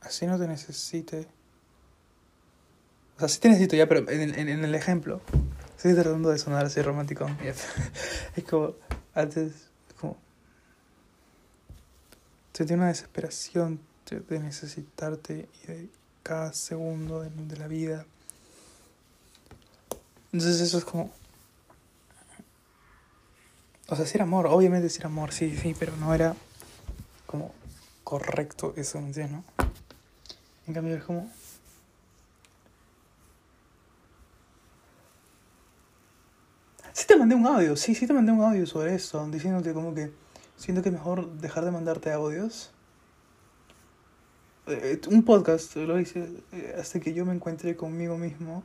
[0.00, 1.28] así no te necesite.
[3.16, 5.20] O sea, sí te necesito ya, pero en, en, en el ejemplo,
[5.78, 7.26] estoy tratando de sonar así romántico.
[8.36, 8.74] Es como,
[9.14, 9.52] antes,
[9.88, 10.16] es como,
[12.52, 15.88] sentí una desesperación de, necesitarte y de
[16.24, 18.06] cada segundo de, de la vida.
[20.32, 21.12] Entonces eso es como...
[23.88, 26.34] O sea, sí era amor, obviamente sí era amor, sí, sí, pero no era
[27.26, 27.54] como
[28.04, 29.44] correcto eso, ¿me entiendes, no?
[30.66, 31.30] En cambio es como...
[37.18, 40.10] mandé un audio, sí, sí te mandé un audio sobre eso, diciéndote como que
[40.56, 42.72] siento que es mejor dejar de mandarte audios.
[44.66, 48.64] Eh, un podcast lo hice eh, hasta que yo me encuentre conmigo mismo.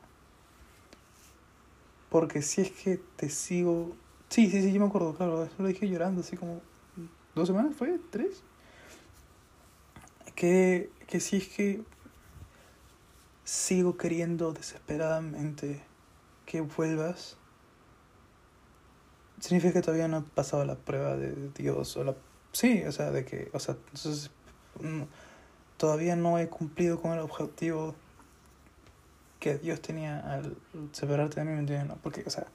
[2.10, 3.96] Porque si es que te sigo...
[4.30, 6.62] Sí, sí, sí, yo me acuerdo, claro, lo dije llorando, así como...
[7.36, 8.00] ¿Dos semanas fue?
[8.12, 8.44] ¿Tres?
[10.36, 11.84] Que, que si es que
[13.44, 15.82] sigo queriendo desesperadamente
[16.46, 17.38] que vuelvas,
[19.44, 22.16] significa que todavía no he pasado la prueba de Dios o la...
[22.54, 24.32] Sí, o sea, de que, o sea, entonces,
[24.80, 25.08] no-
[25.78, 27.94] todavía no he cumplido con el objetivo
[29.42, 30.56] que Dios tenía al
[30.94, 31.84] separarte de mí, ¿me?
[31.84, 32.46] No, porque, o sea,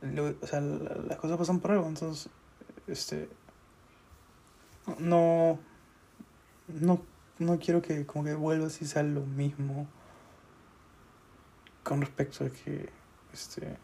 [0.00, 2.30] lo- o sea, la- las cosas pasan por algo, entonces,
[2.86, 3.28] este,
[4.98, 5.58] no,
[6.68, 7.02] no,
[7.38, 9.86] no quiero que como que vuelvas y sea lo mismo
[11.82, 12.88] con respecto a que,
[13.34, 13.76] este,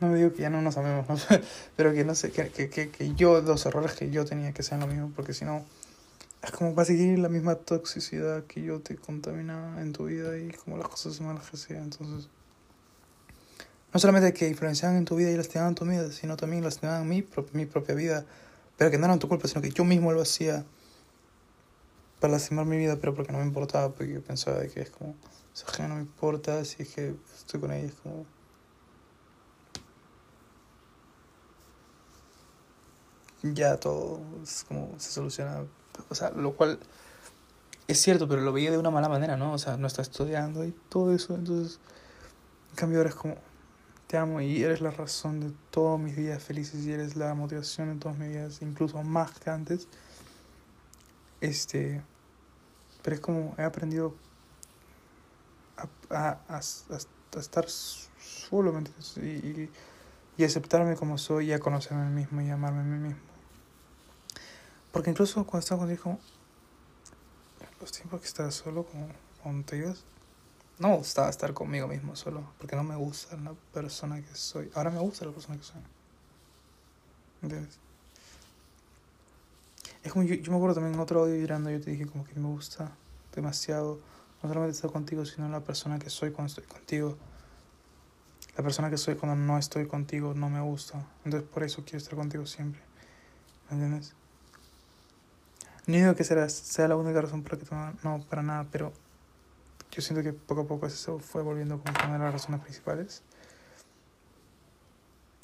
[0.00, 1.06] no me digo que ya no nos amemos,
[1.76, 4.80] pero que no sé, que, que, que, yo, los errores que yo tenía que sean
[4.80, 5.64] lo mismo, porque si no,
[6.42, 10.38] es como va a seguir la misma toxicidad que yo te contaminaba en tu vida
[10.38, 12.28] y como las cosas malas que entonces,
[13.92, 17.22] no solamente que influenciaban en tu vida y lastimaban tu vida, sino también lastimaban mi,
[17.22, 18.24] pro- mi propia vida,
[18.76, 20.64] pero que no eran tu culpa, sino que yo mismo lo hacía
[22.20, 25.16] para lastimar mi vida, pero porque no me importaba, porque pensaba que es como, o
[25.56, 28.26] sea, que no me importa si es que estoy con ella, es como...
[33.42, 35.64] Ya todo es como se soluciona,
[36.08, 36.78] o sea, lo cual
[37.86, 39.52] es cierto, pero lo veía de una mala manera, ¿no?
[39.52, 41.80] O sea, no está estudiando y todo eso, entonces,
[42.70, 43.36] en cambio ahora es como,
[44.08, 47.94] te amo y eres la razón de todos mis días felices y eres la motivación
[47.94, 49.88] de todos mis días, incluso más que antes.
[51.40, 52.02] Este,
[53.02, 54.14] pero es como he aprendido
[55.76, 58.72] a, a, a, a- estar solo.
[59.16, 59.70] Y, y,
[60.38, 63.27] y aceptarme como soy y a conocerme a mí mismo y amarme a mí mismo.
[64.92, 66.18] Porque incluso cuando estaba contigo,
[67.80, 68.86] los tiempos que estaba solo,
[69.66, 70.04] te ibas,
[70.78, 74.70] no me gustaba estar conmigo mismo solo, porque no me gusta la persona que soy.
[74.74, 75.80] Ahora me gusta la persona que soy.
[77.42, 77.78] ¿Entiendes?
[80.02, 82.24] Es como yo, yo me acuerdo también en otro audio llorando, yo te dije como
[82.24, 82.92] que me gusta
[83.34, 84.00] demasiado,
[84.42, 87.16] no solamente estar contigo, sino la persona que soy cuando estoy contigo.
[88.56, 91.06] La persona que soy cuando no estoy contigo no me gusta.
[91.24, 92.80] Entonces por eso quiero estar contigo siempre.
[93.70, 94.14] ¿Me entiendes?
[95.88, 98.66] No digo que será, sea la única razón por la que no, no, para nada,
[98.70, 98.92] pero
[99.90, 103.22] yo siento que poco a poco eso fue volviendo como una de las razones principales.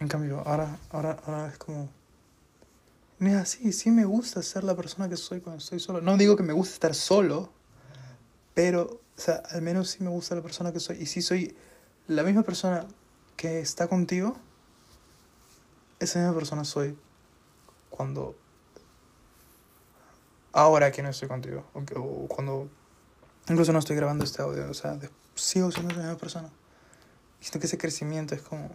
[0.01, 1.89] En cambio, ahora, ahora, ahora es como...
[3.19, 6.03] Mira, sí, sí me gusta ser la persona que soy cuando estoy solo.
[6.03, 7.51] No digo que me gusta estar solo,
[8.53, 10.99] pero, o sea, al menos sí me gusta la persona que soy.
[11.01, 11.57] Y si soy
[12.07, 12.87] la misma persona
[13.37, 14.37] que está contigo,
[16.01, 16.99] esa misma persona soy
[17.89, 18.37] cuando...
[20.55, 21.65] Ahora que no estoy contigo.
[21.75, 22.71] O, o cuando...
[23.49, 24.71] Incluso no estoy grabando este audio.
[24.71, 26.49] O sea, de- sigo siendo la misma persona.
[27.41, 28.71] Y siento que ese crecimiento es como...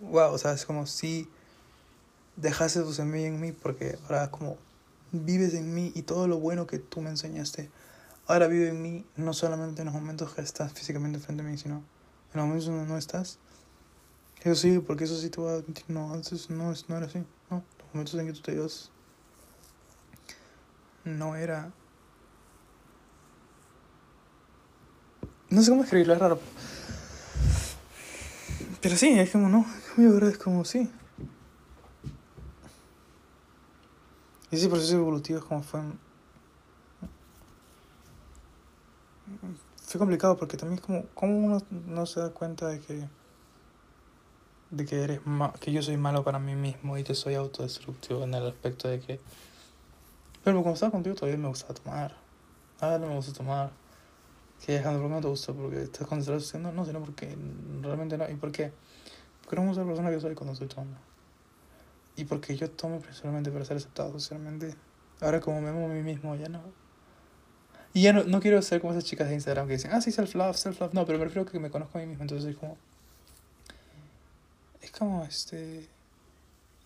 [0.00, 1.28] Wow, o sea, es como si
[2.36, 4.56] dejaste tu semilla en mí porque ahora como
[5.12, 7.70] vives en mí y todo lo bueno que tú me enseñaste
[8.26, 11.56] ahora vive en mí no solamente en los momentos que estás físicamente frente a mí
[11.56, 13.38] sino en los momentos donde no estás
[14.42, 17.24] eso sí porque eso sí te voy a admitir no antes no, no era así
[17.50, 18.90] no los momentos en que tú te ibas
[21.04, 21.70] no era
[25.50, 26.40] no sé cómo escribirlo es raro
[28.80, 30.90] pero sí es como no mi verdad es como sí
[34.54, 35.80] Y ese proceso evolutivo es como fue.
[39.84, 41.06] Fue complicado porque también es como.
[41.12, 43.08] ¿Cómo uno no se da cuenta de que.
[44.70, 48.22] de que eres ma que yo soy malo para mí mismo y que soy autodestructivo
[48.22, 49.20] en el aspecto de que.
[50.44, 52.14] Pero cuando estaba contigo todavía me gustaba tomar.
[52.80, 53.70] Ahora no me gusta tomar.
[54.64, 55.52] Que Alejandro, ¿por qué no te gusta?
[55.52, 56.70] Porque estás estás haciendo.
[56.70, 57.36] No, sino porque
[57.80, 58.28] realmente no.
[58.28, 58.72] ¿Y por qué?
[59.42, 60.98] Porque no me gusta la persona que soy cuando estoy tomando.
[62.16, 64.74] Y porque yo tomo principalmente para ser aceptado socialmente.
[65.20, 66.60] Ahora como me amo a mí mismo, ya no.
[67.94, 70.10] Y ya no, no quiero ser como esas chicas de Instagram que dicen, ah, sí,
[70.10, 70.92] self-love, self-love.
[70.92, 72.22] No, pero prefiero que me conozco a mí mismo.
[72.22, 72.76] Entonces es como...
[74.82, 75.88] Es como, este...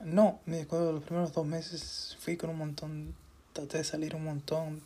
[0.01, 3.15] No, me acuerdo los primeros dos meses fui con un montón...
[3.59, 4.83] Traté de salir un montón.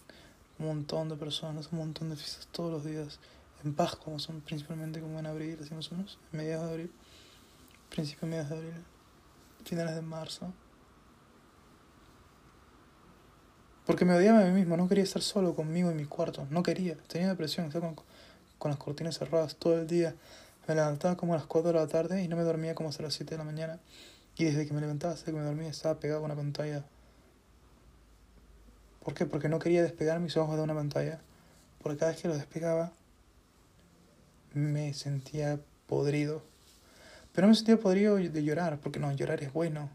[0.58, 3.20] Un montón de personas, un montón de fiestas todos los días.
[3.64, 6.18] En paz, como son principalmente como en abril, más o menos.
[6.32, 6.92] Mediados de abril.
[7.90, 8.74] Principio, mediados de abril
[9.64, 10.52] finales de marzo.
[13.84, 16.62] Porque me odiaba a mí mismo, no quería estar solo conmigo en mi cuarto, no
[16.62, 18.04] quería, tenía depresión, estaba con,
[18.58, 20.14] con las cortinas cerradas todo el día,
[20.68, 23.02] Me levantaba como a las 4 de la tarde y no me dormía como hasta
[23.02, 23.80] las 7 de la mañana.
[24.36, 26.84] Y desde que me levantaba hasta que me dormía estaba pegado a una pantalla.
[29.04, 29.26] ¿Por qué?
[29.26, 31.20] Porque no quería despegar mis ojos de una pantalla.
[31.82, 32.92] Porque cada vez que lo despegaba
[34.54, 36.42] me sentía podrido.
[37.32, 39.90] Pero no me sentía podrido de llorar, porque no, llorar es bueno.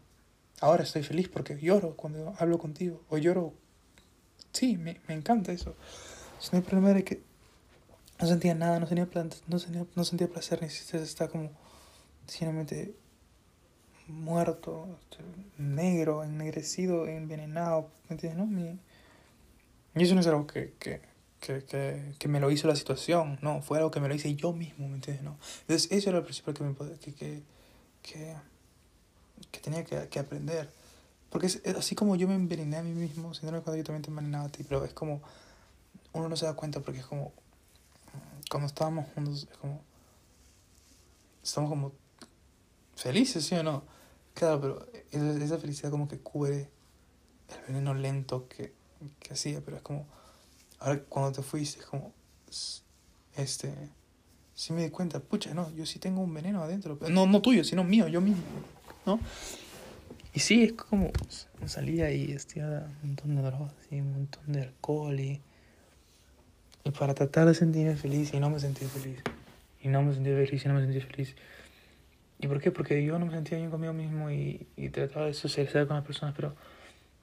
[0.60, 3.02] Ahora estoy feliz porque lloro cuando hablo contigo.
[3.08, 3.54] O lloro.
[4.52, 5.76] Sí, me, me encanta eso.
[6.40, 7.22] Sino el problema era que
[8.20, 11.50] no sentía nada, no sentía, plan- no sentía, no sentía placer ni siquiera estaba como
[12.26, 12.94] simplemente
[14.08, 15.22] muerto, este,
[15.58, 18.38] negro, ennegrecido, envenenado, ¿me entiendes?
[18.38, 18.46] No?
[18.46, 18.78] Mi-
[19.98, 21.00] y eso no es algo que, que,
[21.40, 24.34] que, que, que me lo hizo la situación, no, fue algo que me lo hice
[24.34, 25.24] yo mismo, ¿me entiendes?
[25.24, 25.38] No?
[25.62, 27.42] Entonces eso era lo principal que, me, que, que,
[28.02, 28.36] que,
[29.50, 30.68] que tenía que, que aprender.
[31.30, 34.02] Porque es, es así como yo me envenené a mí mismo, sintiendo cuando yo también
[34.02, 35.20] te envenenaba a ti, pero es como,
[36.12, 37.32] uno no se da cuenta porque es como,
[38.50, 39.82] cuando estábamos juntos, es como,
[41.42, 41.92] estamos como
[42.96, 43.84] felices, ¿sí o no?
[44.34, 46.70] Claro, pero esa, esa felicidad como que cubre
[47.48, 48.77] el veneno lento que,
[49.20, 50.06] que hacía, pero es como,
[50.80, 52.12] ahora cuando te fuiste, es como,
[53.36, 53.72] este,
[54.54, 57.64] sí me di cuenta, pucha, no, yo sí tengo un veneno adentro, no, no tuyo,
[57.64, 58.42] sino mío, yo mismo,
[59.06, 59.20] ¿no?
[60.34, 61.10] Y sí, es como,
[61.66, 65.40] salía y estiraba un montón de drogas y un montón de alcohol y,
[66.84, 69.22] y para tratar de sentirme feliz y no me sentía feliz,
[69.80, 71.34] y no me sentía feliz y no me sentía feliz.
[72.40, 72.70] ¿Y por qué?
[72.70, 76.06] Porque yo no me sentía bien conmigo mismo y, y trataba de socializar con las
[76.06, 76.54] personas, pero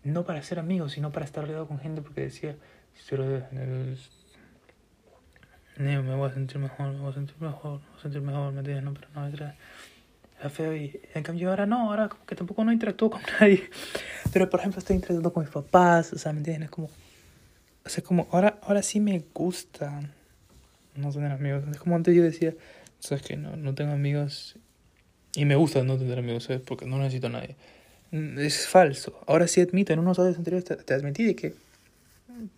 [0.06, 2.56] no para ser amigos, sino para estar rodeado con gente, porque decía,
[2.94, 3.48] si estoy rodeado
[5.78, 8.54] me voy a sentir mejor, me voy a sentir mejor, me voy a sentir mejor,
[8.54, 8.84] ¿me entiendes?
[8.84, 9.56] No, pero no, era,
[10.40, 13.70] era feo y en cambio ahora no, ahora como que tampoco no interactúo con nadie.
[14.32, 16.66] Pero por ejemplo estoy interactuando con mis papás, o sea, ¿me entiendes?
[16.66, 16.90] Es como,
[17.86, 20.02] o sea, como ahora, ahora sí me gusta
[20.96, 21.64] no tener amigos.
[21.72, 22.54] Es como antes yo decía,
[23.00, 24.58] sabes que no, no tengo amigos
[25.36, 26.62] y me gusta no tener amigos, ¿sabes?
[26.62, 27.58] Porque no necesito a nadie.
[28.16, 29.20] Mm, Es falso.
[29.28, 31.54] Ahora sí admito, en unos audios anteriores te, te admití de que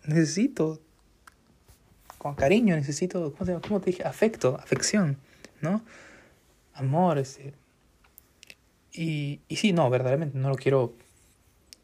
[0.06, 0.80] necesito,
[2.18, 4.04] con cariño, necesito, ¿cómo te, cómo te dije?
[4.04, 5.16] Afecto, afección,
[5.60, 5.82] ¿no?
[6.74, 7.54] Amor, ese.
[8.92, 10.94] Y, y sí, no, verdaderamente no lo quiero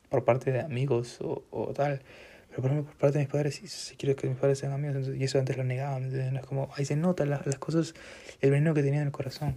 [0.09, 2.03] por parte de amigos o, o tal.
[2.51, 4.97] Pero por por parte de mis padres, sí, sí quiero que mis padres sean amigos.
[4.97, 6.33] entonces- y eso antes lo negaba, ¿me entiendes?
[6.33, 7.95] No Es como, ahí se nota las, las cosas,
[8.41, 9.57] el veneno que tenía en el corazón.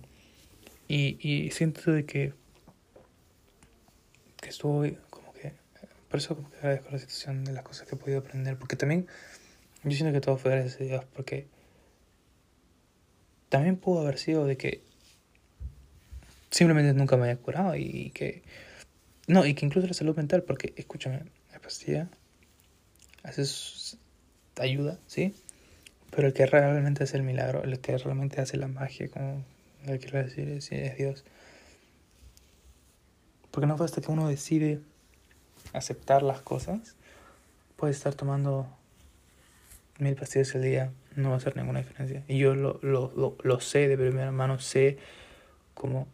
[0.87, 2.33] Y, y siento de que,
[4.47, 5.51] que estuvo como que,
[6.09, 8.57] por eso como que agradezco la situación de las cosas que he podido aprender.
[8.57, 9.05] Porque también,
[9.83, 11.47] yo siento que todo fue gracias a Dios, porque
[13.49, 14.83] también pudo haber sido de que
[16.49, 18.41] simplemente nunca me haya curado y, que,
[19.27, 22.09] no, y que incluso la salud mental, porque escúchame, la pastilla
[23.23, 23.97] haces
[24.57, 25.35] ayuda, ¿sí?
[26.15, 29.43] Pero el que realmente hace el milagro, el que realmente hace la magia, como
[29.85, 31.25] le quiero decir, es Dios.
[33.57, 34.81] Porque no hasta que uno decide
[35.73, 36.95] aceptar las cosas,
[37.75, 38.67] puede estar tomando
[39.97, 42.23] mil pastillas al día, no va a hacer ninguna diferencia.
[42.27, 44.99] Y yo lo, lo, lo, sé de primera mano, sé
[45.73, 46.07] cómo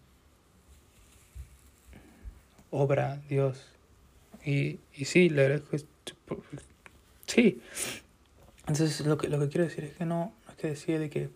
[2.72, 3.68] obra Dios.
[4.46, 5.76] Y, y sí, le agradezco.
[7.28, 7.62] Sí.
[8.68, 11.10] Entonces, lo que, lo que quiero decir es que no, no es que decir de
[11.10, 11.30] que.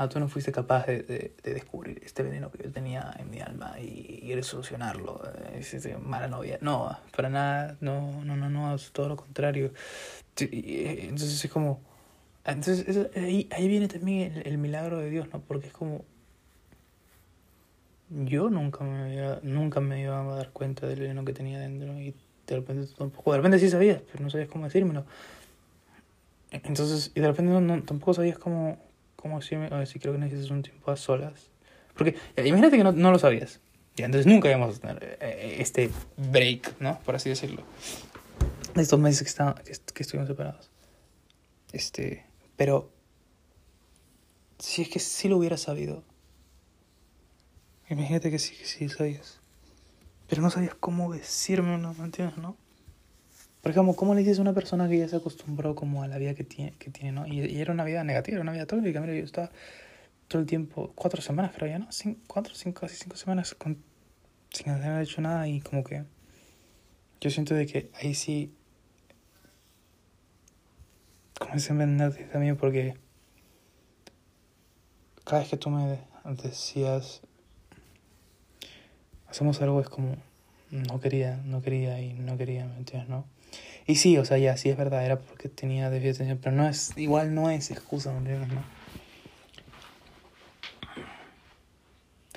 [0.00, 3.30] Ah, tú no fuiste capaz de, de, de descubrir este veneno que yo tenía en
[3.30, 5.20] mi alma y, y solucionarlo.
[5.26, 6.58] eh, Es, es mala novia.
[6.60, 7.76] No, para nada.
[7.80, 8.74] No, no, no, no.
[8.76, 9.72] Es todo lo contrario.
[10.40, 11.80] Eh, Entonces, es como.
[12.44, 15.40] Entonces, eso- ahí, ahí viene también el, el milagro de Dios, ¿no?
[15.40, 16.04] Porque es como.
[18.10, 21.92] Yo nunca me había, nunca me iba a dar cuenta del veneno que tenía dentro
[22.00, 22.14] y
[22.46, 25.04] de repente tampoco, de repente sí sabías, pero no sabías cómo decírmelo.
[26.50, 28.78] Entonces, y de repente no, no- tampoco sabías cómo,
[29.18, 31.50] cómo decirme, a ver si creo que necesitas un tiempo a solas.
[31.94, 33.60] Porque ya, imagínate que no, no lo sabías.
[33.96, 36.98] Ya, entonces nunca íbamos a tener eh, este break, ¿no?
[37.00, 37.64] Por así decirlo.
[38.74, 40.70] De estos meses que, está- que, que estuvimos separados.
[41.72, 42.24] Este,
[42.56, 42.92] pero
[44.60, 46.04] si es que sí lo hubiera sabido,
[47.90, 49.40] Imagínate que sí, que sí sabías.
[50.28, 51.94] Pero no sabías cómo decirme, ¿no?
[51.94, 52.54] ¿Me entiendes, no?
[53.62, 56.18] Porque como, ¿cómo le dices a una persona que ya se acostumbró como a la
[56.18, 57.26] vida que tiene, que tiene ¿no?
[57.26, 59.00] Y, y era una vida negativa, era una vida tóxica.
[59.00, 59.50] Mira, yo estaba
[60.28, 61.86] todo el tiempo, cuatro semanas creo ya, ¿no?
[61.88, 63.56] Cin- cuatro, cinco, casi cinco semanas
[64.50, 66.04] sin haber hecho nada y como que
[67.20, 68.52] yo siento de que ahí sí
[71.38, 72.94] comencé a envenenarte también porque
[75.24, 75.98] cada vez que tú me
[76.42, 77.20] decías
[79.28, 80.16] hacemos algo es como
[80.70, 83.24] no quería, no quería y no quería, ¿me entiendes, no?
[83.88, 86.54] Y sí, o sea, ya, sí es verdad, era porque tenía déficit de atención, pero
[86.54, 88.62] no es, igual no es excusa, ¿me entiendes, no?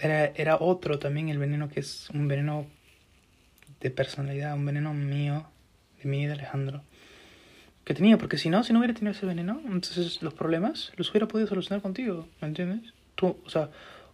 [0.02, 2.66] era, era otro también el veneno que es un veneno
[3.80, 5.46] de personalidad, un veneno mío,
[6.02, 6.82] de mí y de Alejandro.
[7.84, 11.10] Que tenía, porque si no, si no hubiera tenido ese veneno, entonces los problemas los
[11.12, 12.94] hubiera podido solucionar contigo, ¿me entiendes?
[13.16, 13.70] Tú, o sea,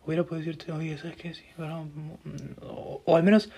[0.05, 1.33] hubiera podido decirte, oye, ¿sabes qué?
[1.33, 1.89] Sí, bueno,
[2.61, 3.49] o, o al menos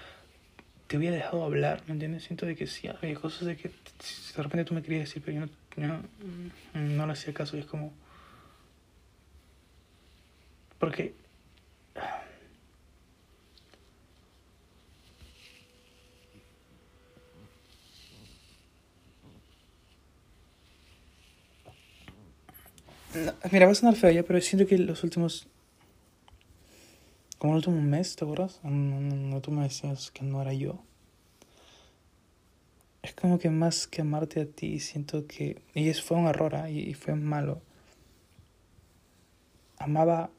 [0.89, 2.23] te hubiera dejado hablar, ¿me entiendes?
[2.23, 5.39] Siento de que sí, había cosas de que de repente tú me querías decir, pero
[5.39, 5.45] yo
[5.77, 6.01] no,
[6.73, 7.93] no, no le hacía caso y es como...
[10.79, 11.13] Porque...
[23.11, 25.47] No, mira, va a sonar feo ya, pero siento que los últimos...
[27.39, 28.59] Como el último mes, ¿te acuerdas?
[28.63, 30.83] No tú me decías que no era yo.
[33.01, 35.61] Es como que más que amarte a ti, siento que...
[35.73, 36.69] Y eso fue un error, ¿ah?
[36.69, 37.61] y, fue malo.
[39.77, 40.31] Amaba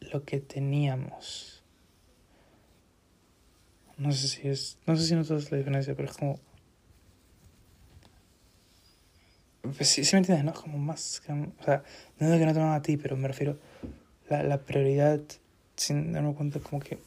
[0.00, 1.64] lo que teníamos.
[3.96, 4.78] No sé si es...
[4.86, 6.38] No sé si notas la diferencia, pero es como...
[9.62, 10.54] Pues sí, sí me entiendes, ¿no?
[10.54, 11.20] Como más...
[11.20, 11.82] que- o sea,
[12.20, 13.58] no digo que no te a ti, pero me refiero...
[14.30, 15.20] La, la prioridad,
[15.78, 16.98] sin darme cuenta, como que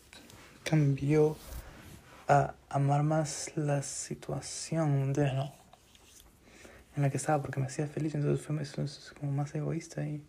[0.63, 1.38] cambió
[2.28, 5.34] a amar más la situación, ¿entiendes?
[5.36, 5.53] ¿no?
[6.95, 10.24] En la que estaba, porque me hacía feliz, entonces fue como más egoísta y...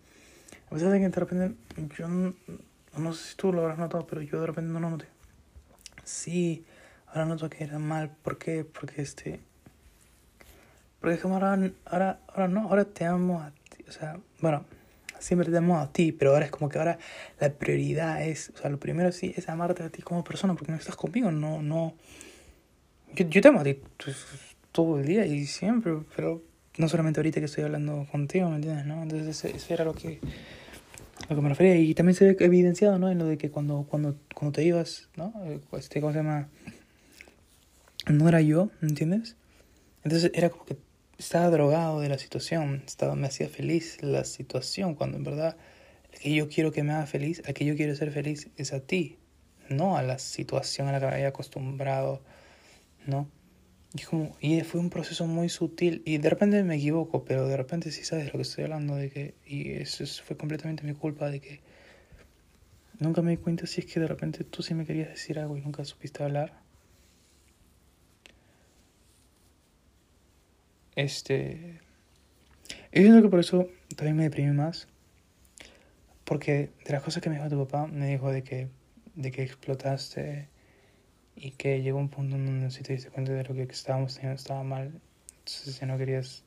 [0.66, 1.54] A pesar de que de repente,
[1.98, 2.34] yo no,
[2.96, 5.06] no sé si tú lo habrás notado, pero yo de repente no lo noté.
[6.04, 6.64] Sí,
[7.06, 8.64] ahora noto que era mal, ¿por qué?
[8.64, 9.40] Porque este...
[11.00, 14.64] Porque como ahora, ahora, ahora no, ahora te amo a ti, o sea, bueno,
[15.22, 16.98] siempre te amo a ti, pero ahora es como que ahora
[17.40, 20.72] la prioridad es, o sea, lo primero sí es amarte a ti como persona, porque
[20.72, 21.94] no estás conmigo, no, no,
[23.14, 24.16] yo, yo te amo a ti pues,
[24.72, 26.42] todo el día y siempre, pero
[26.78, 28.86] no solamente ahorita que estoy hablando contigo, ¿me entiendes?
[28.86, 29.02] ¿no?
[29.02, 30.18] Entonces eso, era lo que,
[31.28, 33.10] lo que me refería y también se ve evidenciado, ¿no?
[33.10, 35.32] En lo de que cuando, cuando, cuando te ibas, ¿no?
[35.44, 36.48] Eh, Este, ¿cómo se llama?
[38.10, 39.36] No era yo, ¿me entiendes?
[40.02, 40.76] Entonces era como que
[41.24, 45.56] estaba drogado de la situación, estaba, me hacía feliz la situación, cuando en verdad
[46.12, 48.72] el que yo quiero que me haga feliz, a que yo quiero ser feliz es
[48.72, 49.18] a ti,
[49.70, 52.22] no a la situación a la que me había acostumbrado,
[53.06, 53.28] ¿no?
[53.94, 57.56] Y, como, y fue un proceso muy sutil y de repente me equivoco, pero de
[57.58, 60.94] repente sí sabes lo que estoy hablando, de que, y eso es- fue completamente mi
[60.94, 61.60] culpa, de que
[63.00, 65.58] nunca me di cuenta si es que de repente tú sí me querías decir algo
[65.58, 66.61] y nunca supiste hablar.
[70.96, 71.80] Este.
[72.92, 74.88] Y siento que por eso también me deprimí más.
[76.24, 78.68] Porque de las cosas que me dijo tu papá, me dijo de que,
[79.14, 80.48] de que explotaste
[81.34, 84.14] y que llegó un punto en donde si te diste cuenta de lo que estábamos
[84.14, 85.00] teniendo estaba mal.
[85.38, 86.44] Entonces ya no querías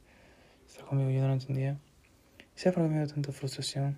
[0.68, 1.78] estar conmigo, yo no lo entendía.
[2.56, 3.98] ¿Y sabes por tanta frustración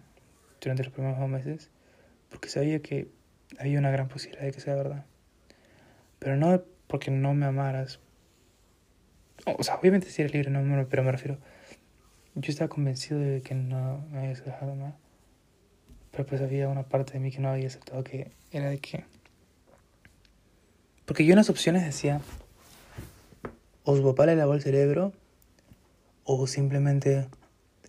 [0.60, 1.70] durante los primeros meses?
[2.30, 3.08] Porque sabía que
[3.60, 5.06] había una gran posibilidad de que sea verdad.
[6.20, 8.00] Pero no porque no me amaras,
[9.58, 11.38] o sea, obviamente si eres libre, no, pero me refiero.
[12.36, 14.76] Yo estaba convencido de que no me habías dejado.
[16.12, 19.06] Pero pues había una parte de mí que no había aceptado que era de que.
[21.06, 22.22] Porque yo en las opciones decía:
[23.84, 25.14] o su papá le lavó el cerebro,
[26.26, 27.28] o simplemente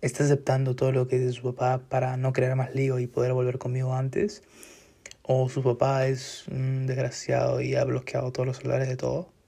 [0.01, 3.33] está aceptando todo lo que dice su papá para no crear más lío y poder
[3.33, 4.43] volver conmigo antes,
[5.23, 9.38] o su papá es un desgraciado y ha bloqueado todos los celulares de todo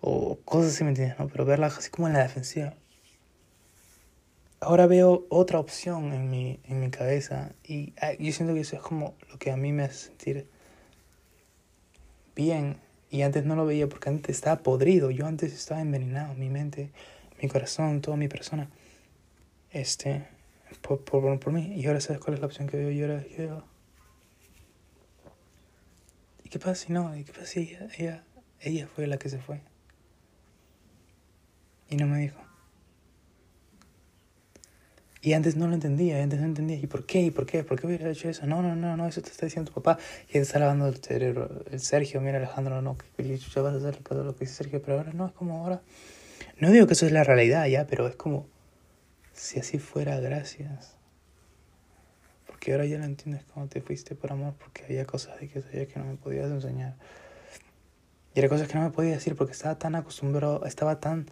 [0.00, 1.18] o cosas así, ¿me entiendes?
[1.18, 1.28] ¿no?
[1.28, 2.74] Pero verla así como en la defensiva.
[4.60, 8.76] Ahora veo otra opción en mi, en mi cabeza y ah, yo siento que eso
[8.76, 10.48] es como lo que a mí me hace sentir
[12.34, 12.76] bien.
[13.10, 16.90] Y antes no lo veía porque antes estaba podrido, yo antes estaba envenenado, mi mente,
[17.40, 18.68] mi corazón, toda mi persona.
[19.70, 20.26] Este,
[20.82, 21.74] por, por, por mí.
[21.76, 22.90] Y ahora sabes cuál es la opción que veo.
[22.90, 23.64] Y ahora yo digo,
[26.44, 27.16] ¿y qué pasa si no?
[27.16, 28.24] ¿Y qué pasa si ella, ella,
[28.60, 29.60] ella fue la que se fue?
[31.88, 32.48] Y no me dijo.
[35.20, 36.76] Y antes no lo entendía, antes no entendía.
[36.76, 37.22] ¿Y por qué?
[37.22, 37.64] ¿Y por qué?
[37.64, 38.46] ¿Por qué hubiera hecho eso?
[38.46, 40.00] No, no, no, no, eso te está diciendo tu papá.
[40.28, 41.64] Y te está lavando el cerebro.
[41.70, 44.98] El Sergio, mira Alejandro, no, que ya vas a hacer lo que dice Sergio, pero
[44.98, 45.82] ahora no, es como ahora.
[46.60, 48.46] No digo que eso es la realidad ya, pero es como
[49.32, 50.96] si así fuera, gracias.
[52.46, 55.62] Porque ahora ya lo entiendes cómo te fuiste por amor, porque había cosas de que
[55.62, 56.94] sabía que no me podías enseñar.
[58.34, 61.26] Y era cosas que no me podía decir porque estaba tan acostumbrado, estaba tan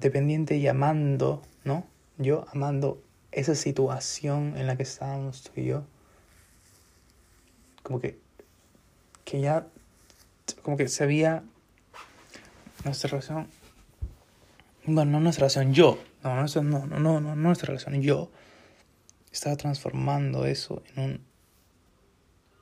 [0.00, 1.86] dependiente y amando, ¿no?
[2.18, 5.84] Yo amando esa situación en la que estábamos tú y yo.
[7.82, 8.18] Como que,
[9.24, 9.66] que ya,
[10.62, 11.42] como que se había
[12.84, 13.48] nuestra relación,
[14.84, 18.30] bueno, no nuestra relación, yo, no, nuestra- no, no, no, no, nuestra relación, yo,
[19.32, 21.28] estaba transformando eso en un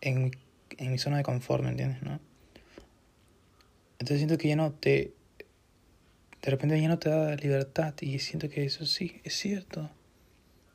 [0.00, 0.30] en,
[0.78, 2.02] en mi zona de confort, ¿me entiendes?
[2.02, 2.20] ¿no?
[3.98, 5.12] Entonces siento que ya no te...
[6.46, 9.90] De repente ya no te da libertad y siento que eso sí, es cierto.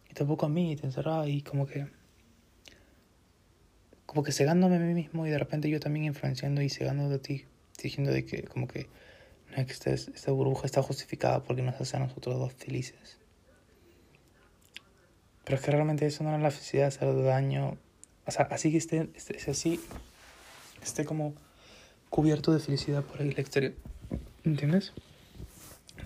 [0.09, 1.88] Y tampoco a mí, te encerraba y como que...
[4.05, 7.19] Como que cegándome a mí mismo y de repente yo también influenciando y cegando a
[7.19, 7.45] ti,
[7.82, 8.89] diciendo de que como que
[9.49, 13.17] no es que esta, esta burbuja está justificada porque nos hace a nosotros dos felices.
[15.45, 17.78] Pero es que realmente eso no es la felicidad, hacer daño.
[18.26, 19.80] O sea, así que esté, esté, así,
[20.84, 21.34] esté como
[22.09, 23.74] cubierto de felicidad por el exterior.
[24.43, 24.91] ¿Entiendes?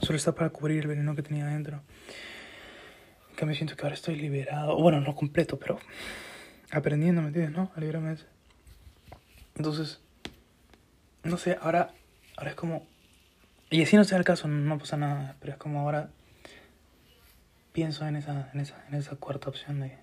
[0.01, 1.81] Solo está para cubrir el veneno que tenía adentro.
[3.29, 4.77] En cambio siento que ahora estoy liberado.
[4.77, 5.79] Bueno, no completo, pero
[6.71, 7.55] aprendiendo, ¿me entiendes?
[7.55, 7.71] ¿No?
[7.75, 8.25] A liberarme de eso.
[9.55, 10.01] Entonces,
[11.23, 11.93] no sé, ahora,
[12.37, 12.87] ahora es como...
[13.69, 16.09] Y así no sea el caso, no pasa nada, pero es como ahora
[17.73, 19.97] pienso en esa, en esa, en esa cuarta opción de...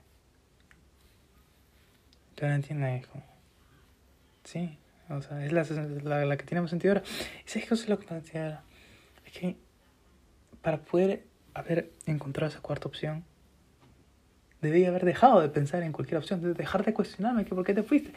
[2.35, 3.07] ¿Te lo entiendes?
[3.07, 3.25] Como...
[4.45, 4.79] Sí,
[5.09, 5.63] o sea, es la,
[6.03, 7.05] la, la que tiene más sentido ahora.
[7.47, 8.63] ¿Y sabes qué es lo que me decía ahora?
[9.25, 9.57] Es que
[10.63, 13.25] para poder haber encontrado esa cuarta opción,
[14.61, 17.75] debí haber dejado de pensar en cualquier opción, de dejar de cuestionarme que por qué
[17.75, 18.13] te fuiste.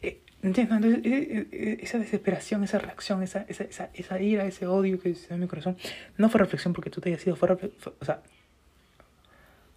[0.00, 0.76] Eh, ¿Entiendes?
[0.76, 5.14] Entonces, eh, eh, esa desesperación, esa reacción, esa, esa, esa, esa ira, ese odio que
[5.14, 5.76] se da en mi corazón,
[6.16, 8.22] no fue reflexión porque tú te hayas ido, fue, fue- o sea,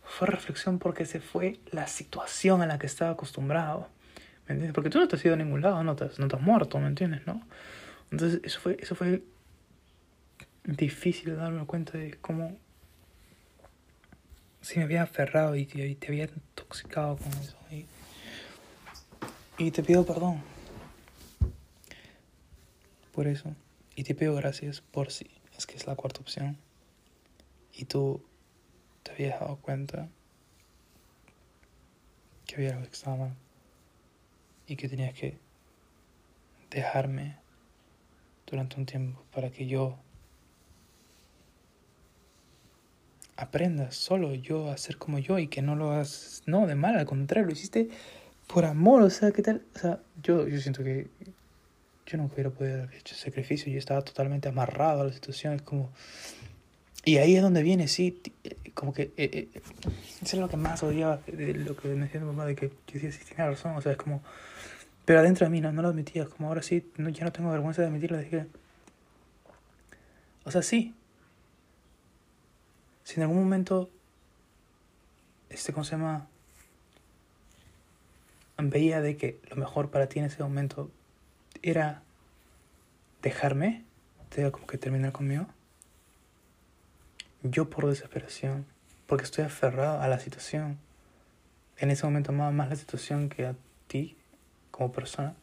[0.03, 3.89] fue reflexión porque se fue la situación a la que estaba acostumbrado.
[4.47, 4.73] ¿Me entiendes?
[4.73, 6.41] Porque tú no te has ido a ningún lado, no te has, no te has
[6.41, 7.25] muerto, ¿me entiendes?
[7.27, 7.41] ¿No?
[8.11, 9.23] Entonces, eso fue, eso fue
[10.65, 12.57] difícil darme cuenta de cómo
[14.61, 17.57] si me había aferrado y y te había intoxicado con eso.
[17.71, 17.85] Y,
[19.57, 20.41] y te pido perdón
[23.15, 23.55] por eso.
[23.95, 26.57] Y te pido gracias por si es que es la cuarta opción.
[27.73, 28.21] Y tú
[29.03, 30.09] te habías dado cuenta
[32.45, 33.35] que había algo que estaba mal.
[34.67, 35.37] Y que tenías que
[36.69, 37.37] dejarme
[38.47, 39.97] durante un tiempo para que yo
[43.37, 46.97] aprenda solo yo a ser como yo y que no lo hagas, no, de mal,
[46.97, 47.89] al contrario, lo hiciste
[48.47, 49.63] por amor, o sea, ¿qué tal?
[49.75, 51.07] O sea, yo, yo siento que
[52.05, 55.61] yo nunca hubiera podido haber hecho sacrificio, yo estaba totalmente amarrado a la situación, es
[55.61, 55.91] como...
[57.03, 59.13] Y ahí es donde viene, sí, eh, como que...
[59.17, 59.61] Eh, eh,
[60.21, 62.69] eso es lo que más odiaba de lo que me decía mi mamá, de que
[62.69, 64.23] yo decía, sí, tiene razón, o sea, es como...
[65.05, 67.51] Pero adentro de mí no, no lo admitía, como ahora sí, no, ya no tengo
[67.51, 68.45] vergüenza de admitirlo, dije...
[70.45, 70.93] O sea, sí,
[73.05, 73.89] si en algún momento,
[75.49, 76.27] este, ¿cómo se llama?
[78.57, 80.89] Veía de que lo mejor para ti en ese momento
[81.61, 82.01] era
[83.21, 83.83] dejarme,
[84.29, 85.45] te como que terminar conmigo.
[87.43, 88.65] Yo por desesperación,
[89.05, 90.79] porque estoy aferrado a la situación.
[91.77, 93.55] En ese momento amaba más la situación que a
[93.87, 94.17] ti
[94.71, 95.35] como persona.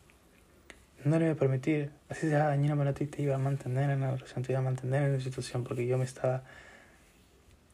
[1.05, 4.01] No le iba a permitir, así sea dañino para ti, te iba a mantener en
[4.01, 6.43] la relación, te iba a mantener en la situación, porque yo me estaba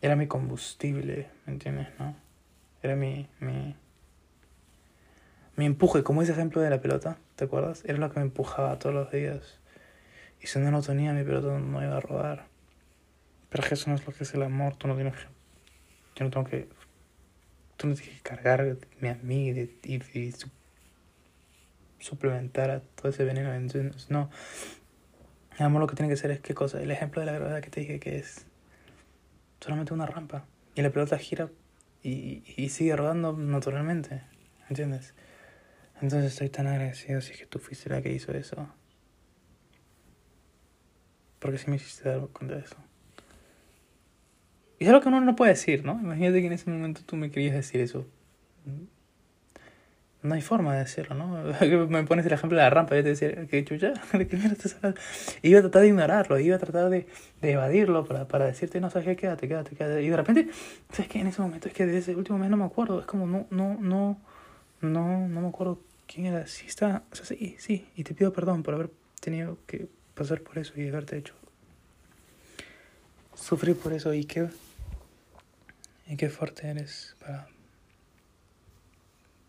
[0.01, 1.89] era mi combustible, ¿me entiendes?
[1.99, 2.15] ¿No?
[2.83, 3.75] Era mi, mi,
[5.57, 7.85] mi empuje, como ese ejemplo de la pelota, ¿te acuerdas?
[7.85, 9.59] Era lo que me empujaba todos los días.
[10.41, 12.47] Y si no lo tenía, mi pelota no iba a rodar.
[13.51, 15.23] Pero es eso no es lo que es el amor, tú no tienes que...
[16.15, 16.69] Yo no tengo que...
[17.77, 20.51] Tú no tienes que cargarme a mí y, y su-
[21.99, 23.53] suplementar a todo ese veneno.
[23.55, 24.31] Entonces, no.
[25.59, 26.81] El amor lo que tiene que ser es qué cosa.
[26.81, 28.47] El ejemplo de la gravedad que te dije que es
[29.61, 30.47] solamente una rampa.
[30.75, 31.51] Y la pelota gira
[32.03, 34.23] y, y sigue rodando naturalmente.
[34.69, 35.15] ¿Entiendes?
[36.01, 38.69] Entonces estoy tan agradecido si es que tú fuiste la que hizo eso.
[41.39, 42.77] Porque si me hiciste dar cuenta de eso.
[44.79, 45.99] Y es algo que uno no puede decir, ¿no?
[46.01, 48.07] Imagínate que en ese momento tú me querías decir eso.
[50.29, 51.43] No hay forma de decirlo, ¿no?
[51.89, 53.95] Me pones el ejemplo de la rampa yo te decía, ¿qué chucha?
[54.13, 54.95] ¿De qué mierda?
[55.43, 57.07] Y iba a tratar de ignorarlo, iba a tratar de,
[57.41, 59.17] de evadirlo para, para decirte, no, ¿sabes qué?
[59.17, 60.03] Quédate, quédate, quédate.
[60.03, 60.49] Y de repente,
[60.93, 61.21] ¿sabes qué?
[61.21, 63.47] En ese momento, es que de ese último mes no me acuerdo, es como, no,
[63.51, 64.21] no, no,
[64.83, 66.47] no, no me acuerdo quién era.
[66.47, 70.43] Sí está, o sea, sí, sí, y te pido perdón por haber tenido que pasar
[70.43, 71.35] por eso y haberte hecho
[73.35, 74.49] sufrir por eso y qué,
[76.07, 77.49] y qué fuerte eres para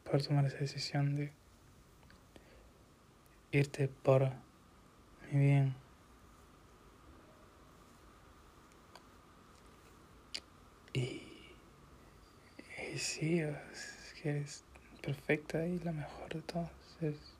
[0.09, 1.31] poder tomar esa decisión de
[3.51, 4.31] irte por
[5.31, 5.75] mi bien.
[10.93, 11.21] Y,
[12.93, 13.41] y sí,
[14.21, 14.63] que eres
[15.01, 16.71] perfecta y la mejor de todas.
[17.01, 17.35] Es-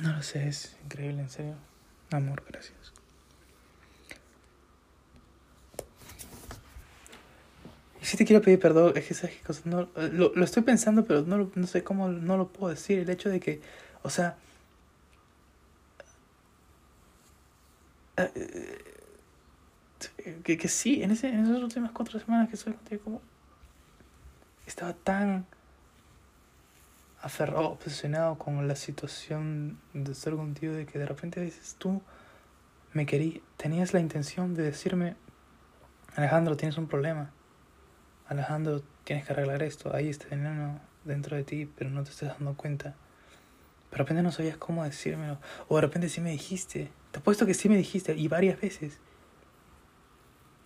[0.00, 1.56] no lo sé, es increíble, en serio.
[2.10, 2.92] Amor, gracias.
[8.08, 11.04] Sí te quiero pedir perdón, es que sabes qué cosa, no, lo, lo estoy pensando,
[11.04, 12.98] pero no, no sé cómo, no lo puedo decir.
[13.00, 13.60] El hecho de que,
[14.02, 14.38] o sea,
[18.16, 18.32] eh,
[20.42, 23.22] que, que sí, en, ese, en esas últimas cuatro semanas que estoy contigo, como
[24.66, 25.44] estaba tan
[27.20, 32.00] aferrado, obsesionado con la situación de estar contigo, de que de repente dices, tú
[32.94, 35.14] me querías, tenías la intención de decirme,
[36.16, 37.32] Alejandro, tienes un problema.
[38.28, 39.94] Alejandro, tienes que arreglar esto.
[39.94, 42.94] Hay este veneno dentro de ti, pero no te estás dando cuenta.
[43.90, 45.38] Pero de repente no sabías cómo decírmelo.
[45.68, 46.90] O de repente sí me dijiste.
[47.10, 48.98] Te apuesto que sí me dijiste, y varias veces.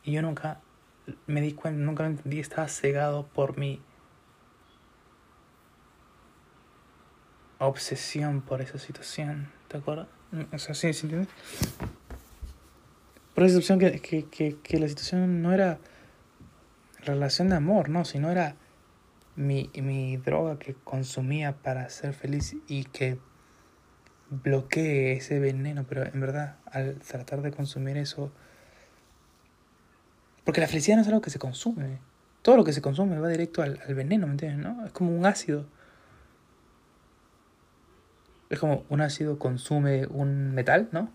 [0.02, 0.60] Y yo nunca
[1.28, 2.40] me di cuenta, nunca lo entendí.
[2.40, 3.80] Estaba cegado por mi
[7.60, 9.52] obsesión por esa situación.
[9.68, 10.08] ¿Te acuerdas?
[10.52, 11.28] O sea, sí, ¿sí entiendes?
[13.34, 15.78] Por esa situación que, que, que, que la situación no era
[17.04, 18.56] relación de amor, no, sino era
[19.36, 23.18] mi, mi droga que consumía para ser feliz y que
[24.30, 28.32] bloquee ese veneno, pero en verdad al tratar de consumir eso,
[30.44, 31.98] porque la felicidad no es algo que se consume,
[32.42, 34.64] todo lo que se consume va directo al, al veneno, ¿me entiendes?
[34.64, 34.84] ¿no?
[34.84, 35.66] Es como un ácido.
[38.50, 41.10] Es como un ácido consume un metal, ¿no?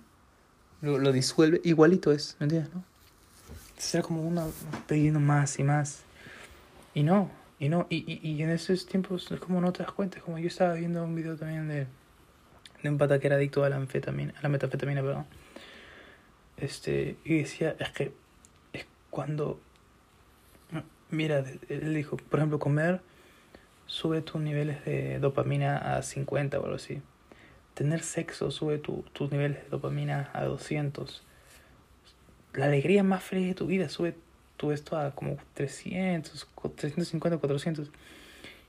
[0.81, 2.73] Lo, lo disuelve, igualito es, ¿me entiendes?
[2.73, 2.83] ¿no?
[3.93, 4.51] Era como uno
[4.87, 6.03] pidiendo más y más.
[6.93, 9.91] Y no, y no, y, y, y en esos tiempos es como no te das
[9.91, 10.19] cuenta.
[10.19, 11.87] Como yo estaba viendo un video también de,
[12.81, 15.25] de un pata que era adicto a la anfetamina, a la metafetamina, perdón.
[16.57, 18.13] Este, y decía, es que
[18.73, 19.59] es cuando.
[21.09, 23.01] Mira, él dijo, por ejemplo, comer
[23.85, 27.01] sube tus niveles de dopamina a 50 o algo así.
[27.73, 31.23] Tener sexo sube tu, tus niveles de dopamina a 200
[32.57, 34.15] la alegría más feliz de tu vida sube
[34.57, 37.91] tu esto a como 300, 350, 400.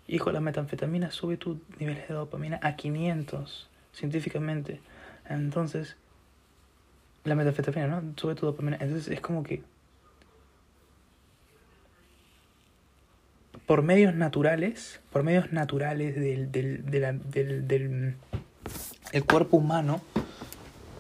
[0.07, 4.81] Hijo, la metanfetamina sube tus niveles de dopamina a 500 científicamente.
[5.29, 5.97] Entonces,
[7.25, 8.13] la metanfetamina, ¿no?
[8.17, 8.77] Sube tu dopamina.
[8.79, 9.63] Entonces es como que
[13.67, 18.17] por medios naturales, por medios naturales del, del, del, del
[19.13, 20.03] el cuerpo humano,